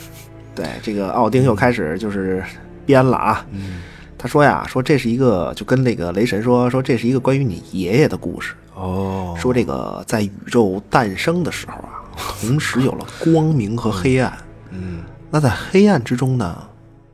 [0.56, 2.42] 对，这个奥丁又开始就是
[2.86, 3.46] 编了啊。
[3.52, 3.82] 嗯
[4.18, 8.54] 他说呀，说这是一个，就跟那个雷神说，说这是一个关于你爷爷的故事。
[8.74, 14.32] 哦，说这个在宇宙诞生的时候啊，同时有了光明和黑暗。
[14.32, 14.46] 嗯
[15.32, 16.68] 那在黑暗之中呢，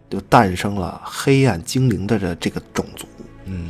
[0.09, 3.07] 就诞生了黑暗精灵的这这个种族。
[3.45, 3.67] 嗯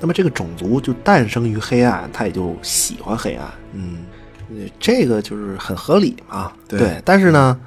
[0.00, 3.48] 那么这个种族就诞生于黑暗，他也就喜欢黑暗。
[3.72, 4.04] 嗯
[4.50, 6.52] 呃这个就是很合理嘛。
[6.68, 7.58] 对但是呢，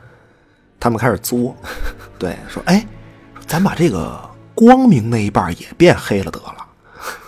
[0.79, 1.55] 他们开始作，
[2.19, 2.85] 对，说哎，
[3.47, 4.19] 咱把这个
[4.53, 6.67] 光明那一半也变黑了得了。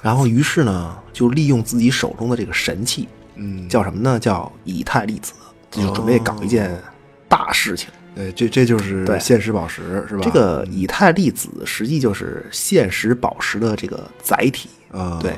[0.01, 4.19] 然后于是呢，就利用自己手中的这个神器，嗯，叫什么呢？
[4.19, 5.33] 叫以太粒子，
[5.71, 6.77] 就准备搞一件
[7.27, 7.89] 大事情。
[8.19, 10.21] 对，这这就是对现实宝石是吧？
[10.21, 14.67] 这个以太粒子实际就是现实宝石的这个载体。
[14.91, 15.33] 啊，对，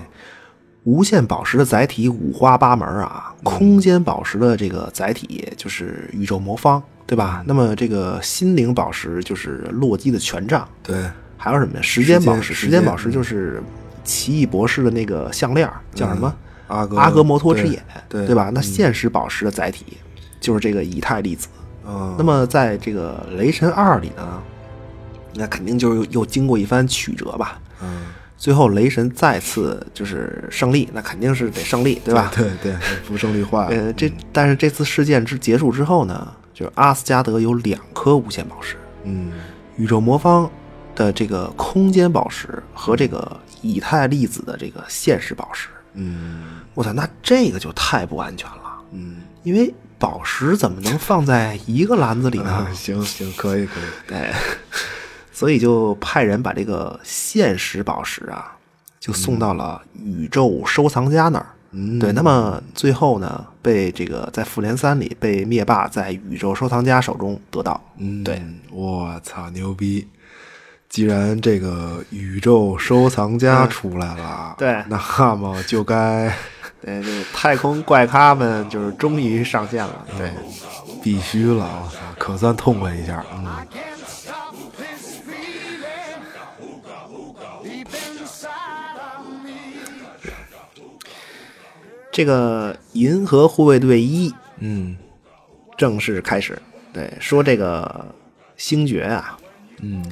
[0.84, 7.44] 无限宝石的载体五花八门啊，空间宝石的这个载体就是宇宙魔方，对吧？
[7.46, 11.04] 那么这个心灵宝石就是洛基的权杖，对，
[11.38, 11.82] 还有什么呀？
[11.84, 13.62] 时间宝石，时间宝石就是
[14.04, 16.36] 奇异博士的那个项链，叫什么？
[16.68, 18.50] 阿哥阿格摩托之眼，对对吧？
[18.52, 19.98] 那现实宝石的载体
[20.40, 21.48] 就是这个以太粒子。
[21.92, 24.42] 啊，那么在这个雷神二里呢，
[25.36, 27.60] 那肯定就是又经过一番曲折吧。
[27.82, 28.06] 嗯，
[28.38, 32.32] 最后雷神再次就是胜利，那肯定是得胜利，对吧？
[32.36, 32.76] 对对，
[33.08, 39.32] 不胜利化，呃，这但是这次事件之结束之后呢，就是阿斯加德有两颗无限宝石，嗯。
[39.78, 40.48] 宇宙魔方
[40.94, 45.70] 的这个空间宝石和这个以太粒子的这个现实宝石。
[45.94, 46.60] 嗯。
[46.76, 52.68] 我操，那这个就太不安全了，嗯，因为宝石怎么能放在一个篮子里呢啊？
[52.74, 54.34] 行行，可以可以，对，
[55.32, 58.58] 所以就派人把这个现实宝石啊，
[59.00, 61.46] 就送到了宇宙收藏家那儿。
[61.74, 67.80] 嗯对，那么最后呢，被这个在复联三里被灭霸在宇宙收藏家手中得到。
[67.98, 68.42] 嗯，对，
[68.72, 70.08] 我操，牛逼！
[70.90, 76.36] 既然这个宇宙收藏家出来了，嗯对那么就该
[76.84, 80.06] 对，就是太空怪咖们就是终于上线了。
[80.18, 80.32] 对，
[81.04, 83.46] 必须了，我操，可算痛快一下，嗯.
[92.12, 94.98] 这个银河护卫队一嗯
[95.78, 96.62] 正式开始。
[96.92, 98.06] 对，说这个
[98.58, 99.38] 星爵啊，
[99.80, 100.04] 嗯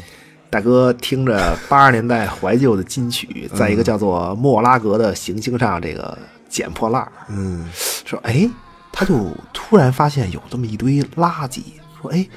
[0.49, 6.17] 大哥听着八十年代怀旧的金曲，在一个叫做莫拉格的行星上这个
[6.49, 7.69] 捡破烂儿，嗯。
[8.05, 8.49] 说哎，
[8.91, 11.61] 他就突然发现有这么一堆垃圾，
[12.01, 12.27] 说哎，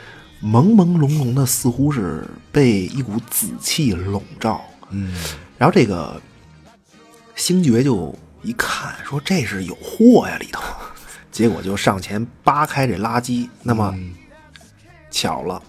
[0.42, 4.62] 朦朦胧胧的，似乎是被一股紫气笼罩。
[4.90, 5.14] 嗯。
[5.56, 6.20] 然后这个
[7.34, 10.62] 星爵就一看，说这是有货呀里头，
[11.32, 13.94] 结果就上前扒开这垃圾，那么、
[15.10, 15.62] 巧了，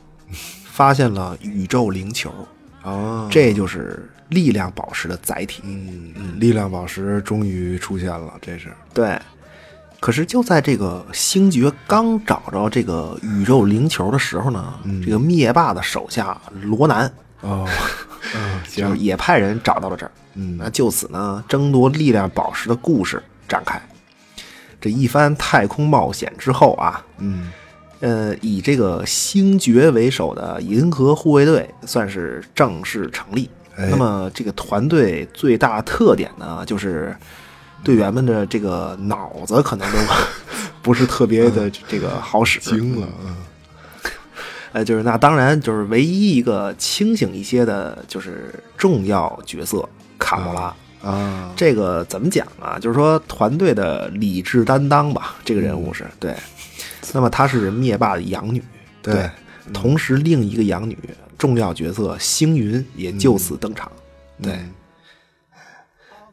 [0.66, 2.34] 发现了宇宙灵球，
[2.82, 5.62] 哦，这就是力量宝石的载体。
[5.66, 9.20] 嗯嗯，力量宝石终于出现了，这是对，
[10.00, 14.74] 可是就在这个星爵刚找着这个宇宙灵球的时候呢，
[15.06, 17.12] 这个灭霸的手下罗南
[17.42, 17.68] 哦，
[18.36, 20.12] 嗯 就是，也派人找到了这儿。
[20.36, 23.82] 嗯那就此呢，争夺力量宝石的故事展开。
[24.82, 27.52] 这一番太空冒险之后啊，嗯
[28.00, 33.50] 呃，以这个星爵为首的银河护卫队算是正式成立。
[33.76, 37.16] 哎那么这个团队最大特点呢，就是
[37.84, 39.98] 队员们的这个脑子可能都
[40.82, 42.60] 不是特别的这个好使。
[42.60, 43.36] 惊了，嗯
[44.74, 50.74] 呃，就是那当然就是唯一一个清醒一些的，就是重要角色卡莫拉。
[51.04, 52.80] 啊，这个怎么讲啊？
[52.80, 56.34] 就是说团队的理智担当吧，这个人物是对。
[57.12, 58.64] 那么她是灭霸的养女，
[59.02, 59.30] 对，
[59.74, 60.98] 同时另一个养女
[61.38, 63.92] 重要角色星云也就此登场。
[64.42, 64.74] 对，嗯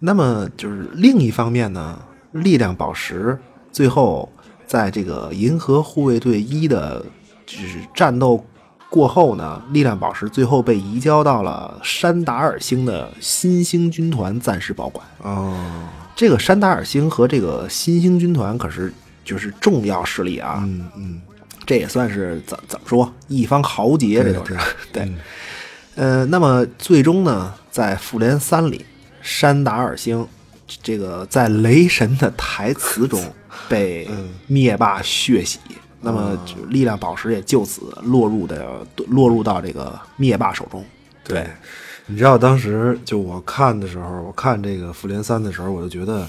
[0.02, 2.00] 那么就是另一方面呢，
[2.32, 3.38] 力量宝石
[3.70, 4.26] 最后
[4.66, 7.04] 在这个银河护卫队一的，
[7.44, 8.42] 就是战斗
[8.88, 15.06] 过后呢，力量宝石最后被移交到了山达尔星的新星军团暂时保管。
[15.22, 15.54] 哦，
[16.16, 18.90] 这个山达尔星和这个新星军团可是
[19.22, 21.20] 就是重要势力啊，嗯嗯，
[21.70, 24.56] 这也算是怎怎么说一方豪杰，这对都是
[24.92, 25.12] 对 对。
[25.94, 28.84] 呃，那么最终呢，在复联三里，
[29.22, 30.26] 山达尔星
[30.82, 33.22] 这个在雷神的台词中
[33.68, 34.10] 被
[34.48, 35.60] 灭霸血洗，
[36.00, 40.84] 那么就力量宝石也就此落入的落入到这个灭霸手中。
[41.22, 41.46] 对，
[42.06, 46.26] 你知道当时就我看的时候，我看这个复联三的时候，我就觉得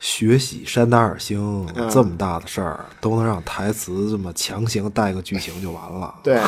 [0.00, 6.14] 学习山达尔星这么大的事儿，都能让台词这么强行带个剧情就完了。
[6.22, 6.40] 对，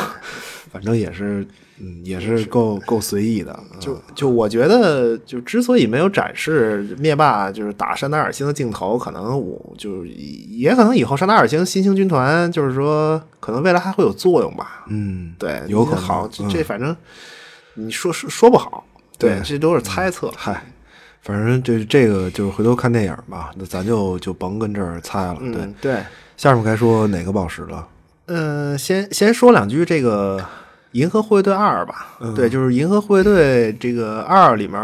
[0.72, 1.44] 反正也是，
[1.80, 3.58] 嗯，也是够够随意的。
[3.80, 14.84] 就就我觉得，就之所以没有展示灭霸就是打山达尔星的镜头，可能我就也可能以后山达尔星新兴军团就是说，可能未来还会有作用吧。
[14.88, 16.96] 嗯，对，有可能好，这嗯这反正
[17.74, 18.84] 你说说说不好，
[19.18, 20.32] 对，对这都是猜测。
[20.36, 20.64] 嗨，
[21.22, 25.36] 反正这这个就是回头看电影吧，那咱就就甭跟这儿猜了。
[25.38, 26.02] 对嗯，，对，
[26.36, 27.86] 下面该说哪个宝石了？
[28.26, 30.38] 嗯，先先说两句这个
[30.92, 32.16] 《银河护卫队二》吧。
[32.20, 34.80] 嗯对，就是《银河护卫队》这个二里面，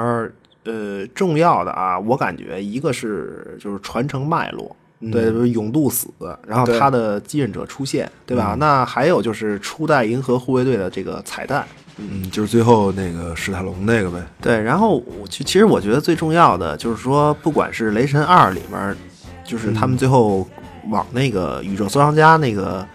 [0.64, 4.74] 呃，重要的啊，我感觉一个是就是传承脉络，
[5.12, 6.08] 对，就是永渡死，
[6.46, 8.56] 然后对他的继任者出现，对吧？
[8.58, 11.64] 那还有就是初代银河护卫队的这个彩蛋，
[11.96, 14.18] 嗯，就是最后那个史泰龙那个呗。
[14.40, 18.96] 对，然后我其其实我觉得最重要的就是说，不管是《雷神二》里面，
[19.44, 20.46] 就是他们最后
[20.90, 22.86] 往那个宇宙收藏家那个，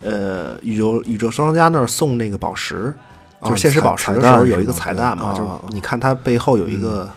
[0.00, 2.94] 呃，宇宙宇宙收藏家那儿送那个宝石，
[3.40, 7.10] 哦就是现实宝石的时候有一个彩蛋嘛，就是你看它背后有一个、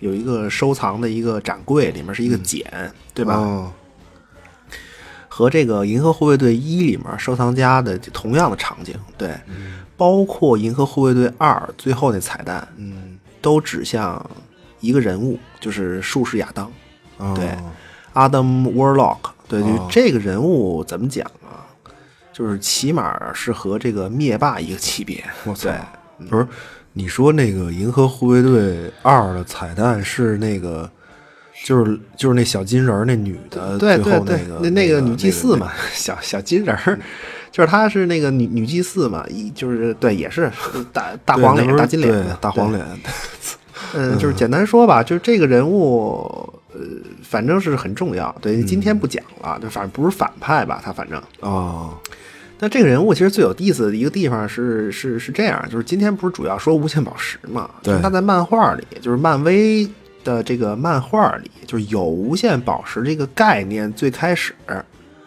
[0.00, 2.64] 有一个收藏的一个展柜，里面是一个茧，
[3.14, 3.34] 对吧？
[3.36, 3.72] 哦。
[5.34, 9.34] 和这个《银河护卫队一》里面收藏家的同样的场景，对，
[10.02, 14.20] 包括《银河护卫队二》最后那彩蛋，嗯，都指向
[14.80, 16.68] 一个人物，就是术士亚当。
[17.18, 17.32] 哦。
[17.36, 17.56] 对
[18.12, 19.18] ，Adam Warlock。
[19.46, 19.88] 对，就哦。
[19.88, 21.62] 这个人物怎么讲啊？
[22.32, 25.22] 就是起码是和这个灭霸一个级别。
[25.44, 25.70] 我操。
[25.70, 26.48] 对，不是，
[26.94, 30.90] 你说那个《银河护卫队二》的彩蛋是那个，
[31.64, 36.98] 就是就是那小金人儿那女的，对对最后那个，对那那个女祭司嘛，小小金人儿，
[37.52, 40.50] 就是她是那个女女祭司嘛，一就是对，也是
[40.92, 42.72] 大大黄脸、大金脸大黄。
[42.72, 42.84] 脸，
[43.94, 46.80] 嗯，就是简单说吧，就是这个人物，呃，
[47.22, 48.34] 反正是很重要。
[48.40, 51.22] 对，今天不讲了，就反正不是反派吧，他反正。
[51.40, 51.92] 哦，
[52.58, 57.68] 那这个人物其实最有意思的一个地方是是是这样，就是今天不是主要说无限宝石嘛？
[58.00, 59.86] 他在漫画里，就是漫威
[60.24, 64.54] 的这个漫画里，就是有无限宝石这个概念，最开始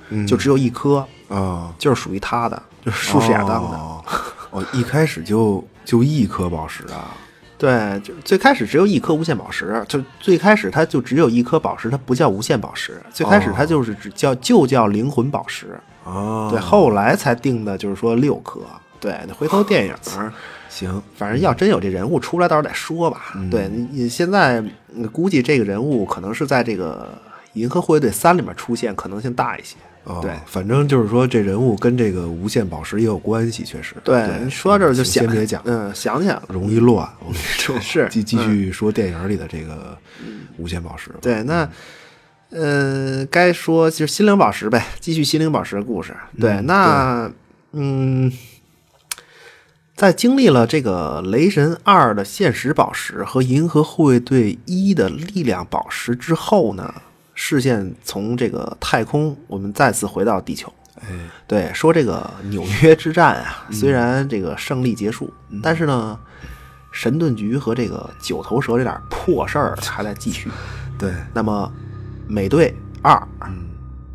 [0.09, 3.77] 嗯就只有一颗，啊，就是属于他的，就是术士亚当的。
[3.77, 4.03] 哦，
[4.51, 7.15] 哦，一开始就就一颗宝石啊，
[7.57, 15.79] 对，就最开始只有一颗无限宝石，就最开始它就只有一颗宝石，它不叫无限宝石，最开始它就是只叫就叫灵魂宝石。
[16.03, 18.61] 哦，对，后来才定的就是说六颗。
[18.99, 20.31] 对，那回头电影儿
[20.69, 23.33] 行，反正要真有这人物出来，到时候再说吧。
[23.49, 24.61] 对你你现在
[24.93, 27.07] 嗯估计这个人物可能是在这个
[27.53, 29.75] 《银河护卫队三》里面出现，可能性大一些。
[30.05, 33.95] 哦对，反正就是说这人物跟这个无限宝石也有关系，确实。
[34.03, 36.43] 对，你说到这儿就想先别讲，嗯，想起来了。
[36.49, 37.07] 容易乱。
[37.19, 39.97] 我跟你说， 是继继续说电影里的这个
[40.57, 41.15] 无限宝石吧。
[41.21, 41.67] 对，那
[42.51, 46.15] 呃，该说就是心灵宝石呗，继续心灵宝石的故事。
[46.39, 47.29] 对，那
[47.71, 48.31] 嗯，
[49.95, 56.93] 在经历了这个《雷神二》的现实宝石和《银河护卫队一》的力量宝石之后呢，
[57.35, 60.73] 视线从这个太空，我们再次回到地球。
[61.01, 61.07] 哎，
[61.45, 65.31] 对，说这个纽约之战啊，虽然这个胜利结束，
[65.61, 66.17] 但是呢，
[66.91, 70.49] 神盾局和这个九头蛇这点破事儿还在继续。
[70.97, 71.69] 对，那么，
[72.25, 73.21] 美队二，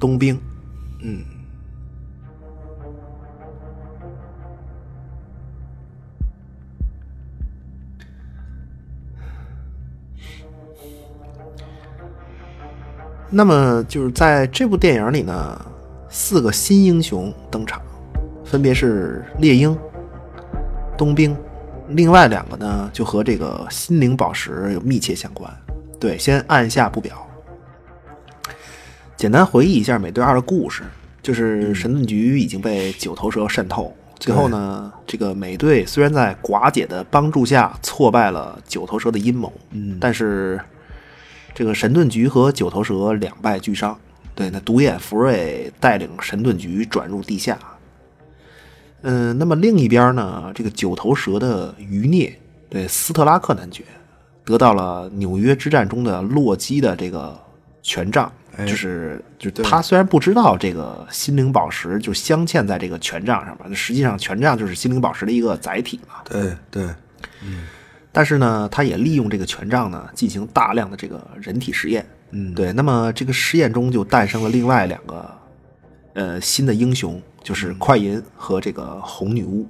[0.01, 0.41] 冬兵，
[1.01, 1.23] 嗯，
[13.31, 15.61] 那么就是在这部电影里呢，
[16.09, 17.81] 四个新英雄登场，
[18.45, 19.77] 分别是猎鹰、
[20.99, 21.37] 冬兵，
[21.89, 25.49] 另外两个呢就和这个心灵宝石有密切相关。
[26.01, 27.27] 对，先按下不表。
[29.17, 30.83] 简单回忆一下美队二的故事，
[31.23, 40.59] 就是神盾局已经被九头蛇渗透，最后呢，这个美队虽然在寡姐的帮助下挫败了九头蛇的阴谋，嗯，但是
[41.61, 43.95] 这个神盾局和九头蛇两败俱伤。
[44.35, 47.59] 对，那独眼福瑞带领神盾局转入地下。
[49.03, 52.35] 嗯，那么另一边呢，这个九头蛇的余孽，
[52.71, 53.85] 对斯特拉克男爵
[54.43, 57.39] 得到了纽约之战中的洛基的这个
[57.83, 66.23] 权杖，哎就是就他虽然不知道这个心灵宝石就镶嵌在这个权杖上面，实际上权杖就是心灵宝石的一个载体嘛。
[66.25, 66.89] 对对，
[68.13, 72.05] 但是呢，他也利用这个权杖呢，进行大量的这个人体实验。
[72.33, 75.31] 嗯，对，那么这个实验中就诞生了另外两个
[76.15, 79.69] 呃新的英雄，就是快银和这个红女巫。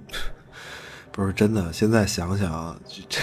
[1.13, 1.73] 不是真的。
[1.73, 3.19] 现在想想，这这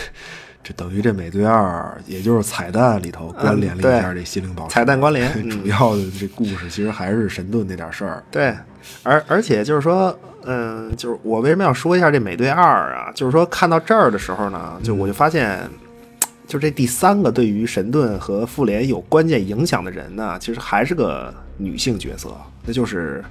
[0.64, 4.74] 这等于这美队二，也就是彩蛋里头关联了一下这心灵宝石。
[4.74, 8.24] 彩蛋关联 嗯主要的这故事其实还是神盾那点事儿。
[8.30, 8.56] 对，
[9.04, 10.18] 而而且就是说，
[10.48, 13.12] 嗯，就是我为什么要说一下这美队二啊？
[13.14, 15.60] 就是说看到这儿的时候呢，就我就发现，
[16.48, 22.30] 就这第三个对于神盾和复联有关键影响的人呢，其实还是个女性角色，
[22.66, 23.22] 那就是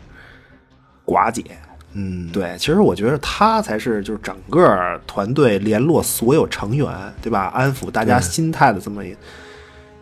[1.06, 1.42] 寡姐。
[1.98, 6.86] 嗯，对，其实我觉得她才是就是整个团队联络所有成员，
[7.22, 7.50] 对吧？
[7.54, 9.16] 安抚大家心态的这么一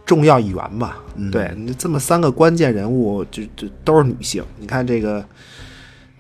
[0.05, 0.99] 重要一员吧。
[1.31, 4.43] 对你这么三个关键人物，就就都是女性。
[4.59, 5.25] 你看这个，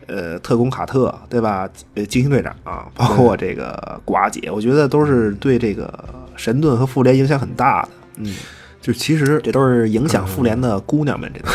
[0.07, 1.68] 呃，特工卡特，对吧？
[1.94, 5.92] 呃，惊奇队长啊、包括这个寡姐，我觉得都是对这个
[6.36, 7.88] 神盾和复联影响很大的。
[8.16, 8.34] 嗯，
[8.80, 11.48] 就其实这都是影响复联的姑娘们，这都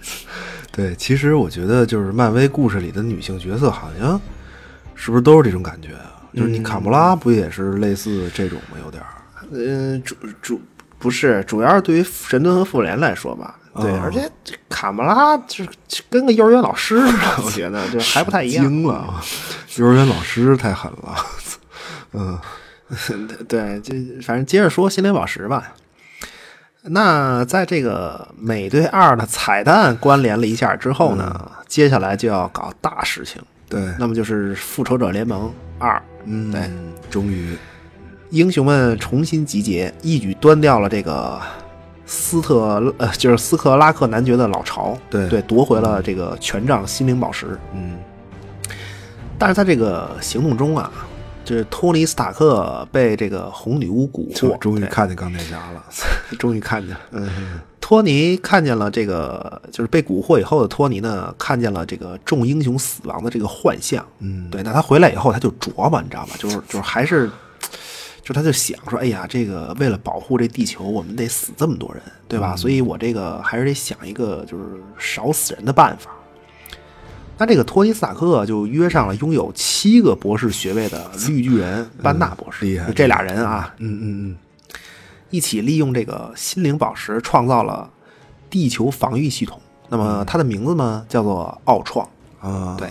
[0.00, 0.26] 是
[0.72, 4.20] 对，其实我觉得就是漫威故事里的女性角色，好像
[4.94, 6.12] 是不是都是这种感觉啊？
[6.34, 8.76] 就是你卡莫拉不也是类似这种吗？
[8.84, 9.08] 有点儿。
[9.52, 10.60] 嗯，主主
[10.98, 13.58] 不是，主要是对于神盾和复联来说吧。
[13.80, 15.68] 对，哦而且这卡穆拉就是
[16.10, 18.64] 跟个幼儿园老师似的，我觉得 就还不太一样。
[18.64, 19.22] 惊了，
[19.76, 21.16] 幼儿园老师太狠了。
[22.12, 22.38] 嗯，
[23.48, 25.72] 对，这反正接着说心灵宝石吧。
[26.88, 36.00] 那在这个美队二的彩蛋关联了一下之后呢，接下来就要搞大事情，对，那么就是复仇者联盟二。
[36.24, 36.70] 嗯，对，
[37.10, 37.56] 终于，
[38.30, 41.40] 英雄们重新集结，一举端掉了这个
[42.06, 47.58] 斯特呃，就是斯克拉克男爵的老巢，对对，夺回了这个权杖心灵宝石。
[47.74, 47.98] 嗯，
[49.36, 50.90] 但是在这个行动中啊，
[51.44, 55.84] 就是托尼斯塔克被这个红女巫蛊惑，终于看见钢铁侠了。
[56.38, 57.00] 终于看见了。
[57.10, 64.04] 嗯， 托尼看见了这个，就是被蛊惑以后的托尼呢，看见了这个众英雄死亡的这个幻象。
[64.20, 66.34] 嗯，对，那他回来以后，他就琢磨，你知道吧？
[66.38, 67.30] 就是就是还是，
[68.26, 72.56] 就他就想说，哎呀，这个为了保护这地球，我们得死这么多人，对吧？
[72.56, 74.64] 所以我这个还是得想一个就是
[74.98, 76.10] 少死人的办法。
[77.38, 84.36] 那这个托尼斯塔克就约上了拥有七个博士学位的绿巨人班纳博士，厉害就这俩人啊，嗯嗯嗯
[85.30, 87.88] 一起利用这个心灵宝石创造了
[88.50, 89.60] 地球防御系统。
[89.88, 92.08] 那么它的名字呢，叫做奥创。
[92.42, 92.90] 嗯，啊，对，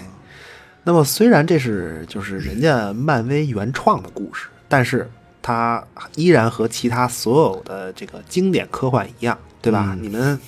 [0.86, 5.10] 那么虽然这是就是人家漫威原创的故事，但是
[5.48, 5.84] 它
[6.16, 9.96] 依然和其他所有的这个经典科幻一样，对吧？
[10.02, 10.40] 你们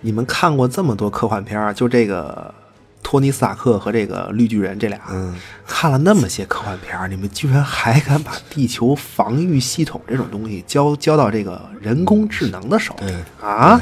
[0.00, 2.54] 你们看过这么多科幻片儿，就这个
[3.02, 5.34] 托尼斯塔克和这个绿巨人这俩，嗯，
[5.66, 13.06] 看了那么些科幻片儿，你们居然还敢把地球防御系统这种东西交交到这个人工智能的手里？
[13.08, 13.16] 对。
[13.44, 13.76] 啊？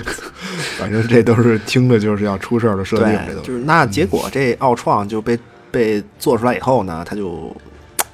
[0.78, 5.38] 反正这都是听着就是要出事儿的设定，这，都就是那结果这奥创就被
[5.70, 7.56] 被做出来以后呢，他就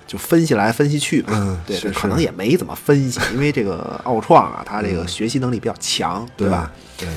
[0.06, 6.70] 就分析来分析去嘛，嗯对，是是可能也没怎么分析， 因为这个奥创啊，它这个学习能力比较强，对吧？？
[6.96, 7.08] 对，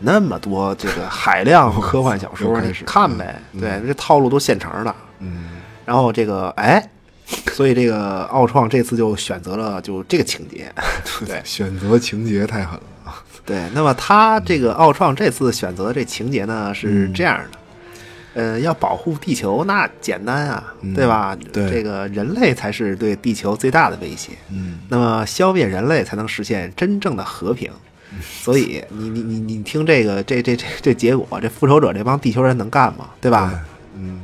[0.00, 4.94] 那么多这个海量科幻小说，看呗，对，这套路都现成的。
[5.20, 5.50] 嗯，
[5.86, 6.84] 然后这个哎，
[7.52, 10.72] 所以这个奥创这次就选择了就这个情节，
[11.24, 12.74] 对选择情节太狠
[13.04, 13.14] 了。
[13.46, 13.62] 对。
[13.72, 17.58] 那么他这个奥创这次选择这情节呢是这样的。
[18.34, 21.36] 呃，要保护地球那简单啊，对吧？
[21.52, 24.32] 对这个人类才是对地球最大的威胁。
[24.50, 27.70] 嗯，那么消灭人类才能实现真正的和平。
[28.20, 33.08] 所以你你你你听这个这这这这结果，这复仇者这帮地球人能干吗？
[33.22, 33.64] 对吧？
[33.96, 34.22] 嗯，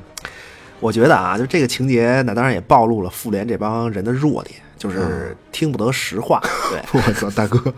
[0.79, 6.39] 我觉得啊，就这个情节，那当然也暴露了复联这帮人的弱点，就是听不得实话。
[6.71, 7.73] 对，我操，大哥，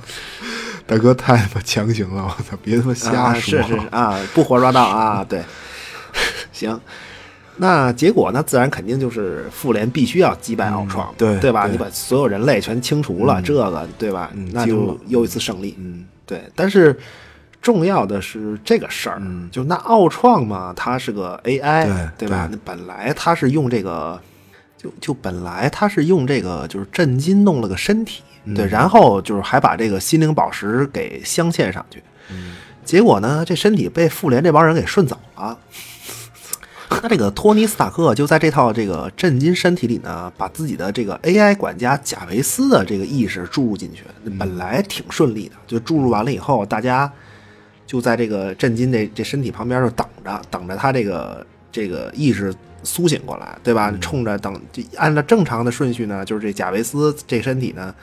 [0.85, 3.63] 大哥太他妈强行了，我操，别他妈瞎啊，说。
[3.63, 5.41] 是是是啊，不活抓到啊，对，
[6.61, 6.81] 行。
[7.57, 8.43] 那结果呢？
[8.43, 11.67] 自然肯定就是复联必须要击败奥创，对对吧？
[11.67, 14.31] 对你把所有人类全清除了，这个对吧？
[14.53, 15.75] 那就又一次胜利。
[15.79, 16.43] 嗯，对。
[16.55, 16.99] 但是
[17.61, 21.85] 重要的是这个事儿，就那奥创嘛，它是个 AI，
[22.17, 22.47] 对吧？
[22.47, 24.19] 对那本来它是用这个，
[24.79, 28.23] 就就本来它是用这个就是震惊弄了个身体，
[28.57, 32.03] 对，然后就是还把这个心灵宝石给镶嵌上去。
[32.87, 35.59] 结果呢，这身体被复联这帮人给顺走了。
[37.03, 44.05] 那这个托尼斯塔克就在这套这个震惊身体里呢，把自己的这个 AI 管家贾维斯的这个意识注入进去，
[44.39, 47.11] 本来挺顺利的，就注入完了以后，大家
[47.87, 53.91] 就在这个震惊这这身体旁边就等着，等着他这个这个意识苏醒过来，对吧？
[54.01, 57.95] 冲着等，就按照正常的顺序呢，就是这贾维斯这身体呢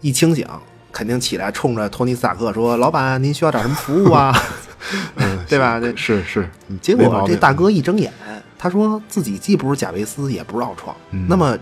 [0.00, 0.46] 一清醒，
[0.92, 4.32] 肯定起来冲着托尼斯塔克说：“老板，您需要点什么服务啊？”
[5.48, 5.80] 对吧？
[5.80, 6.48] 这是是，
[6.80, 8.12] 结果这大哥一睁眼，
[8.58, 11.58] 他说自己既不是贾维斯，也不是奥创，嗯那么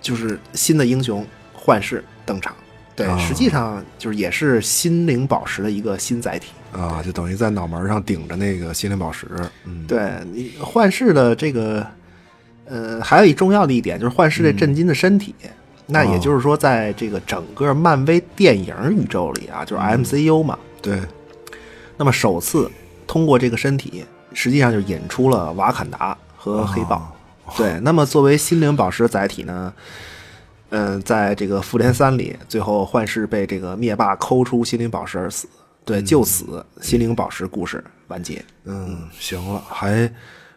[0.00, 2.54] 就是新的英雄幻视登场。
[2.96, 6.52] 对，啊实际上就是也是心灵宝石的一个新载体。
[6.72, 9.26] 啊，就等于在脑门上顶着那个心灵宝石。
[9.64, 11.86] 嗯，对你幻视的这个，
[12.66, 15.34] 呃，还有一重要的一点就是幻视这震惊的身体。
[15.86, 20.98] 那也就是说，在这个整个漫威电影宇宙里啊，就是 MCU 嘛，对，
[21.96, 22.70] 那么首次
[23.06, 27.16] 通过这个身体，实际上就引出了瓦坎达和黑豹。
[27.56, 29.72] 对，那么作为心灵宝石载体呢，
[30.70, 35.46] 嗯、在这个复联三里，最后幻视被这个灭霸抠出心灵宝石而死。
[35.84, 38.42] 对，就此心灵宝石故事完结。
[38.64, 40.10] 嗯，行了，还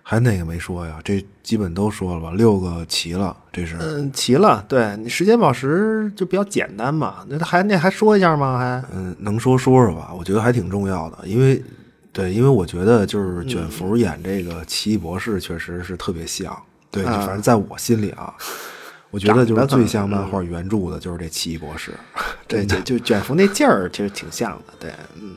[0.09, 1.01] 还哪个没说呀？
[1.03, 2.31] 这基本都说了吧？
[2.31, 3.75] 六个齐了，这是。
[3.77, 4.63] 嗯，齐了。
[4.65, 8.57] 对你时间宝石就比较简单嘛，那还那还说一下吗？
[8.57, 10.13] 还嗯，能说说说吧？
[10.17, 11.61] 我觉得还挺重要的，因为
[12.13, 16.57] 对，因为我觉得就是卷福演这个奇异博士确实是特别像。
[16.89, 18.33] 对，反正在我心里啊，
[19.11, 21.91] 我觉得就是最像漫画原著的就是这奇异博士。
[22.47, 24.73] 对，就卷福那劲儿其实挺像的。
[24.79, 24.89] 对，
[25.21, 25.35] 嗯，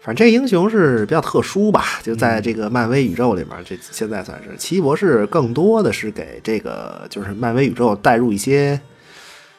[0.00, 8.80] 反正这英雄是比较特殊吧，就在这个漫威宇宙里面，这现在算是奇异博士更多的是给这个就是漫威宇宙带入一些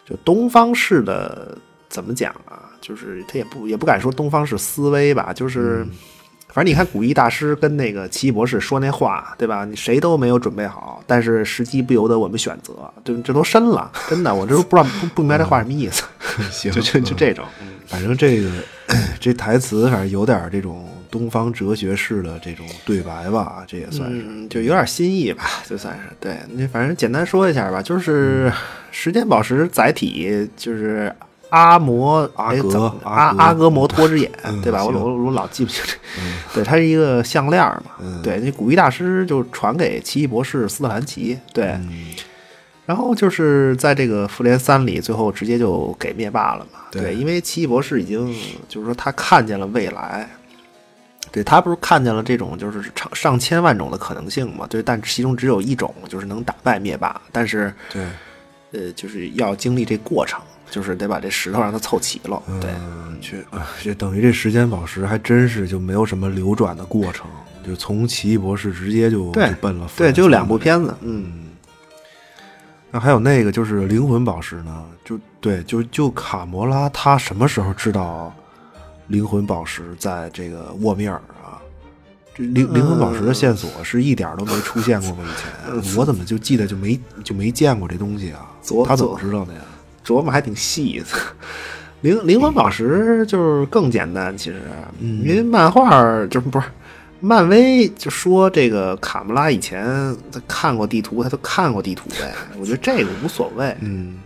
[0.07, 2.71] 就东方式的怎么讲啊？
[2.81, 5.85] 就是他也不也不敢说东方式思维吧，就是。
[6.51, 9.65] 反正你看，古一大师跟那个奇异博士说那话，对吧？
[9.65, 16.03] 你谁都没有准备好，但是时机不由得我们选择，这这都深了，真的，我 这都不知道不不明白这话什么意思。
[16.49, 17.45] 行就就就这种，
[17.85, 18.49] 反正这个
[19.19, 24.23] 这台词反正有点这种东方哲学式的这种对白吧，这也算是。
[24.27, 26.37] 嗯，就有点新意吧，就算是对。
[26.53, 28.51] 那反正简单说一下吧，就是
[28.91, 31.13] 时间宝石载体就是
[31.49, 34.85] 阿摩阿阿阿阿格摩托之眼，嗯对吧？
[34.85, 35.93] 我我我老记不清这，
[36.53, 37.83] 对，它是一个项链嘛。
[37.99, 41.77] 嗯对，那古一大师就传给奇异博士斯特兰奇，对。
[42.89, 46.79] 嗯然后就是在这个复联三里，最后直接就给灭霸了嘛。
[46.89, 48.35] 对因为奇异博士已经
[48.67, 50.27] 就是说他看见了未来，
[51.31, 54.65] 对他不是看见了这种就是上上千万种的可能性嘛？
[54.67, 58.07] 对，但其中只有一种就是能打败灭霸，但是对，
[58.71, 62.41] 呃，就是要经历这过程，就是得把这石头让它凑齐了。
[62.59, 67.27] 对，嗯，这 啊这等于这时间宝石还真是就没有什么流转的过程，
[67.63, 69.29] 就从奇异博士直接就
[69.61, 71.33] 奔了复对，就两部片子，嗯，
[72.91, 78.33] 那还有那个就是灵魂宝石呢，就对，就就卡魔拉他什么时候知道
[79.07, 81.61] 灵魂宝石在这个沃米尔啊？
[82.33, 85.23] 这灵灵魂宝石的线索是一点都没出现过吗？
[85.23, 88.49] 以前 我怎么就记得就没就没见过这东西啊？
[88.85, 89.59] 他怎么知道的呀？
[90.03, 91.05] 琢磨还挺细的。
[92.01, 94.61] 灵灵魂宝石就是更简单，其实，
[94.99, 96.65] 嗯因为漫画儿就是不是
[97.19, 99.85] 漫威就说这个卡穆拉以前
[100.31, 102.33] 他看过地图，他都看过地图呗。
[102.59, 103.75] 我觉得这个无所谓。
[103.81, 104.19] 嗯，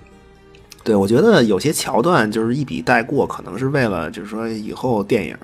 [0.84, 5.38] 对，我觉得有些桥段就是一笔带过，可能是为了就是说以后电影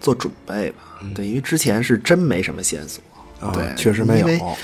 [0.00, 1.00] 做准备吧。
[1.14, 3.02] 对，因为之前是真没什么线索。
[3.40, 4.56] 啊对，确实没有。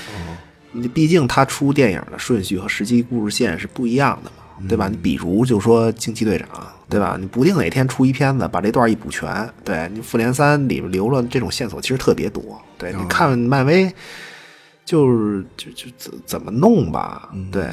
[0.93, 4.87] 毕竟他出电影的顺序和实际故事线是不一样的嘛，对吧？
[4.89, 6.47] 你比如就说惊奇队长，
[6.89, 7.17] 对吧？
[7.19, 12.59] 你不定哪天出一片子把这段一补全，对你复联三里面留了这种线索其实特别多。
[12.77, 13.91] 对，你看漫威
[14.85, 17.69] 就是就就怎怎么弄吧，对，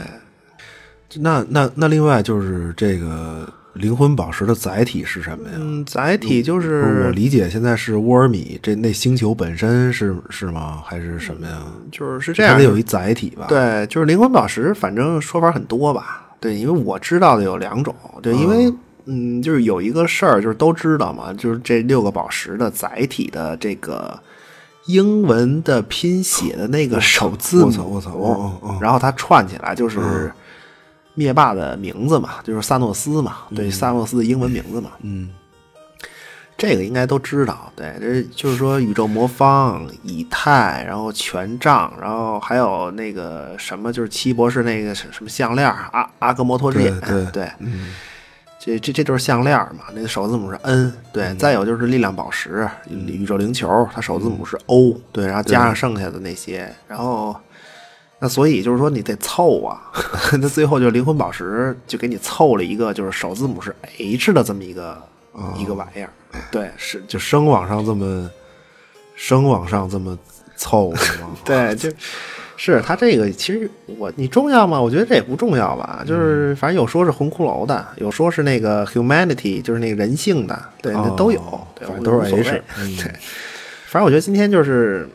[1.21, 5.55] 那那那另外就是这个灵魂宝石的载体是什么呀？
[5.59, 10.83] 嗯，载体就是是我理解，现在是沃尔米这那星球本身是是吗？
[10.85, 11.63] 还是什么呀？
[11.91, 16.26] 就是是这样的，它得有一载体吧？，对，就是灵魂宝石，反正说法很多吧。
[16.41, 17.95] 对，因为我知道的有两种。
[18.23, 18.73] 对，因为
[19.07, 24.19] 嗯，就是有一个事儿，就是都知道嘛，就是这六个宝石的载体的这个
[24.87, 28.19] 英文的拼写的那个首字母，我操我操哦
[28.61, 30.33] 哦哦然后它串起来就是
[31.15, 34.91] 灭霸的名字嘛，就是萨诺斯嘛，对，萨诺斯的英文名字嘛。
[35.03, 35.31] 嗯，
[36.57, 47.95] 这个应该都知道，对，这就是说宇宙魔方、以太，然后权杖，然后还有那个什么，就是奇异博士那个什什么项链儿，阿阿格摩托之眼，对对对，嗯。
[48.59, 57.37] 这这这就是项链儿嘛，那个首字母是 N，对，再有就是力量宝石、宇宙灵球，它首字母是 O，对，然后加上剩下的那些，然后
[58.19, 59.81] 那所以就是说你得凑啊，
[60.41, 65.01] 那最后就是灵魂宝石就给你凑了一个就是首字母是 H 的这么一个、
[65.57, 66.11] 一个玩意儿，
[66.51, 68.31] 对，是就生往上这么
[69.15, 70.19] 生往上这么
[70.57, 71.29] 凑是吗？
[71.45, 71.91] 对，就
[72.57, 74.81] 是他这个其实我你重要吗？
[74.81, 76.03] 我觉得这也不重要吧。
[76.07, 83.05] 就是反正有说是红骷髅的，有说是那个 humanity，就是那个人性的，对，那都有，对，我反正都是 H 嗯对，
[83.87, 85.07] 反正我觉得今天就是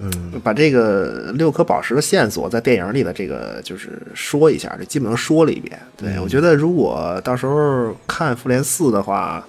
[0.00, 5.78] 嗯，把这个六颗宝石的线索在电影里的这个就是说一下，这基本上说了一遍。
[5.96, 9.44] 对、嗯我觉得如果到时候看复联四的话。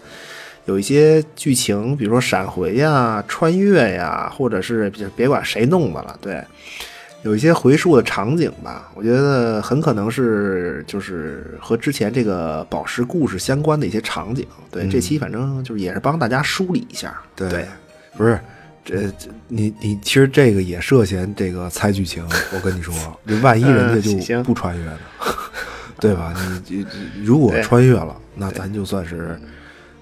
[0.65, 6.41] 有一些剧情，比如说闪回呀、穿越呀，或者是别别管谁弄的了，对，
[7.23, 14.45] 有一些回溯的场景吧，我觉得很可能是就是和之前这个宝石故事相关的一些场景。
[14.69, 17.19] 对，这期反正就是也是帮大家梳理一下。
[17.35, 17.65] 对对
[18.15, 18.39] 不是。
[18.83, 22.93] 这这你你其实这个也涉嫌这个猜剧情，我跟你说，
[23.27, 24.99] 这万一人家就不穿越呢，
[25.99, 26.33] 对吧？
[26.67, 26.85] 你你
[27.23, 29.39] 如果穿越了，那咱就算是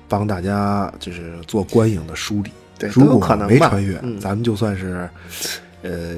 [0.07, 2.51] 帮大家就是做观影的梳理。
[2.77, 5.09] 对如果没穿越，嗯咱们就算是
[5.81, 6.15] 呃，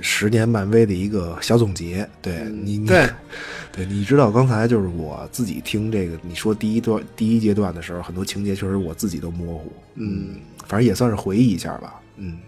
[0.00, 2.08] 十年漫威的一个小总结。
[2.22, 3.08] 对你，你对
[3.72, 9.72] 对，你知道刚才就是我自己听这个你说第一段第一阶段的时候，很多情节确实我自己都模糊。
[9.94, 10.36] 嗯，
[10.66, 12.00] 反正也算是回忆一下吧。
[12.16, 12.38] 嗯，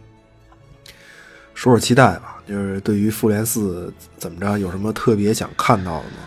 [1.55, 6.19] 说说期待吧，就是对于复联四怎么着，有什么特别想看到的吗？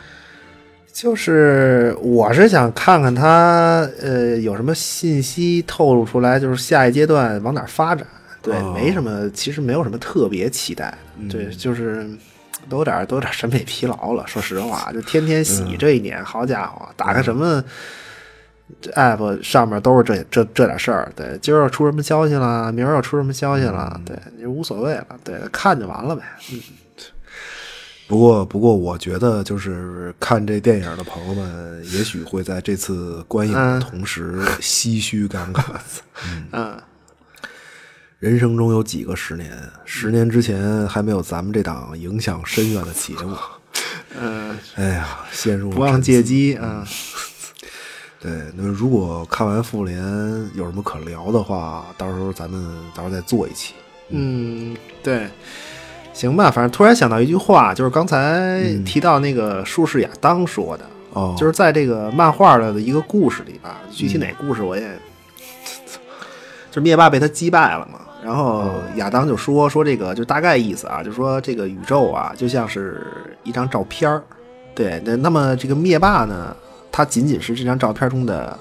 [0.92, 8.06] 就是我是想看看他呃有什么信息透露出来，就是下一阶段往哪儿发展。
[8.42, 11.30] 对，哦没什么，其实没有什么特别期待的。
[11.30, 12.10] 对，就是
[12.70, 14.26] 都有点儿都有点儿审美疲劳了。
[14.28, 17.64] 说实话，就天天洗这一年，好家伙，打开什么
[18.82, 21.12] 这 app 上面都是这这这点事儿。
[21.16, 25.08] 对，今儿又出什么消息了，明儿又出什么消息了，对，也无所谓了。
[25.24, 26.24] 对，看就完了呗。
[26.52, 26.60] 嗯
[28.10, 35.64] 不过，不过，我觉得就是看这电影的朋友们，也许会在这次观影的同时唏嘘感慨。
[36.52, 36.76] 嗯
[38.20, 39.50] 人生中有几个十年？
[39.86, 43.34] 十年之前还没有咱们这档影响深远的节目。
[44.20, 46.86] 嗯，哎呀，陷入不忘借机啊。
[48.20, 49.98] 对，那如果看完复联
[50.54, 52.62] 有什么可聊的话，到时候咱们
[52.94, 53.74] 到时候再做一期。
[54.10, 55.30] 嗯，对，
[56.12, 65.00] 行吧，反正突然想到一句话，就是刚才提到那个舒适亚当说的，哦，就是在这个漫画的一个故事里吧，具体哪故事我也，
[66.70, 73.06] 就是灭霸被他击败了嘛，然后亚当就说说这个就大概意思啊，就说这个宇宙啊就像是
[73.44, 74.22] 一张照片儿，
[74.76, 76.56] 对，那那么这个灭霸呢，
[76.92, 78.58] 它仅仅是这张照片中的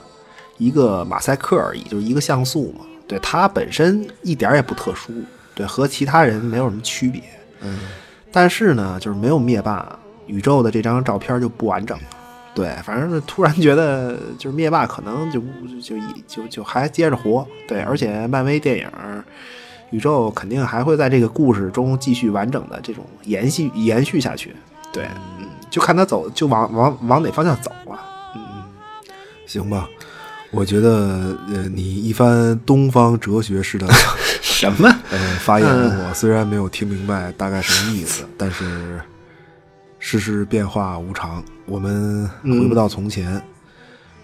[0.58, 5.12] 一个马赛克而已，就是一个像素嘛，对，它本身一点儿也不特殊，
[5.54, 7.20] 对，和其他人没有什么区别，
[7.60, 7.80] 嗯，
[8.30, 12.04] 但是呢，就是没有灭霸，宇宙的这张照片就不完整了。
[12.54, 15.40] 对，反正突然觉得就是灭霸可能就
[15.80, 15.96] 就就
[16.26, 17.46] 就就还接着活。
[17.68, 18.88] 对，而且漫威电影
[19.90, 24.54] 宇宙肯定还会在这个故事中继续完整的这种延续延续下去。
[24.92, 25.04] 对，
[25.38, 27.98] 嗯，就看他走就往往往哪方向走了。
[29.46, 29.88] 行吧。
[30.50, 33.86] 我觉得，呃，你一番东方哲学式的
[34.40, 34.88] 什么？
[35.10, 38.98] 呃发言，我虽然没有听明白大概什么意思，但是
[39.98, 43.42] 世事变化无常，我们回不到从前。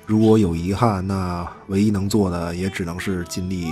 [0.07, 3.67] 如果有遗憾，那唯一能做的也只能是尽力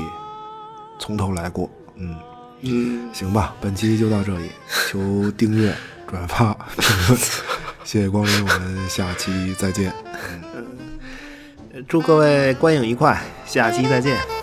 [0.99, 1.71] 从头来过。
[1.97, 2.17] 嗯，
[2.63, 4.51] 嗯，行吧，本期就到这里，
[4.91, 5.75] 求订阅、
[6.09, 7.19] 转发、评论，
[7.85, 9.93] 谢谢光临，我们下期再见。
[11.87, 14.42] 祝各位观影愉快，下期再见。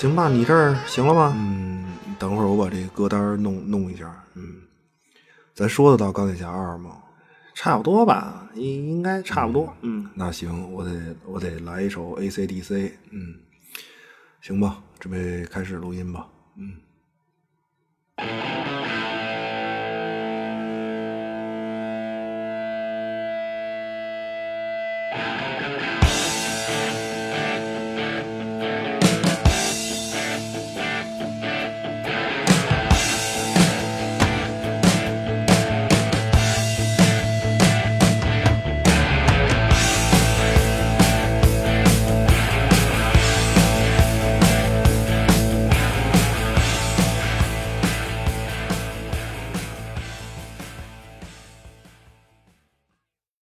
[0.00, 1.34] 行吧，你这儿行了吗？
[1.36, 1.84] 嗯，
[2.18, 4.10] 等会儿我把这个歌单弄弄一下。
[4.32, 4.62] 嗯，
[5.54, 6.96] 咱说得到钢铁侠二吗？
[7.52, 9.70] 差不多吧，应应该差不多。
[9.82, 12.92] 嗯，那行，我得我得来一首 AC/DC。
[13.10, 13.34] 嗯，
[14.40, 16.26] 行吧，准备开始录音吧。
[16.56, 16.76] 嗯。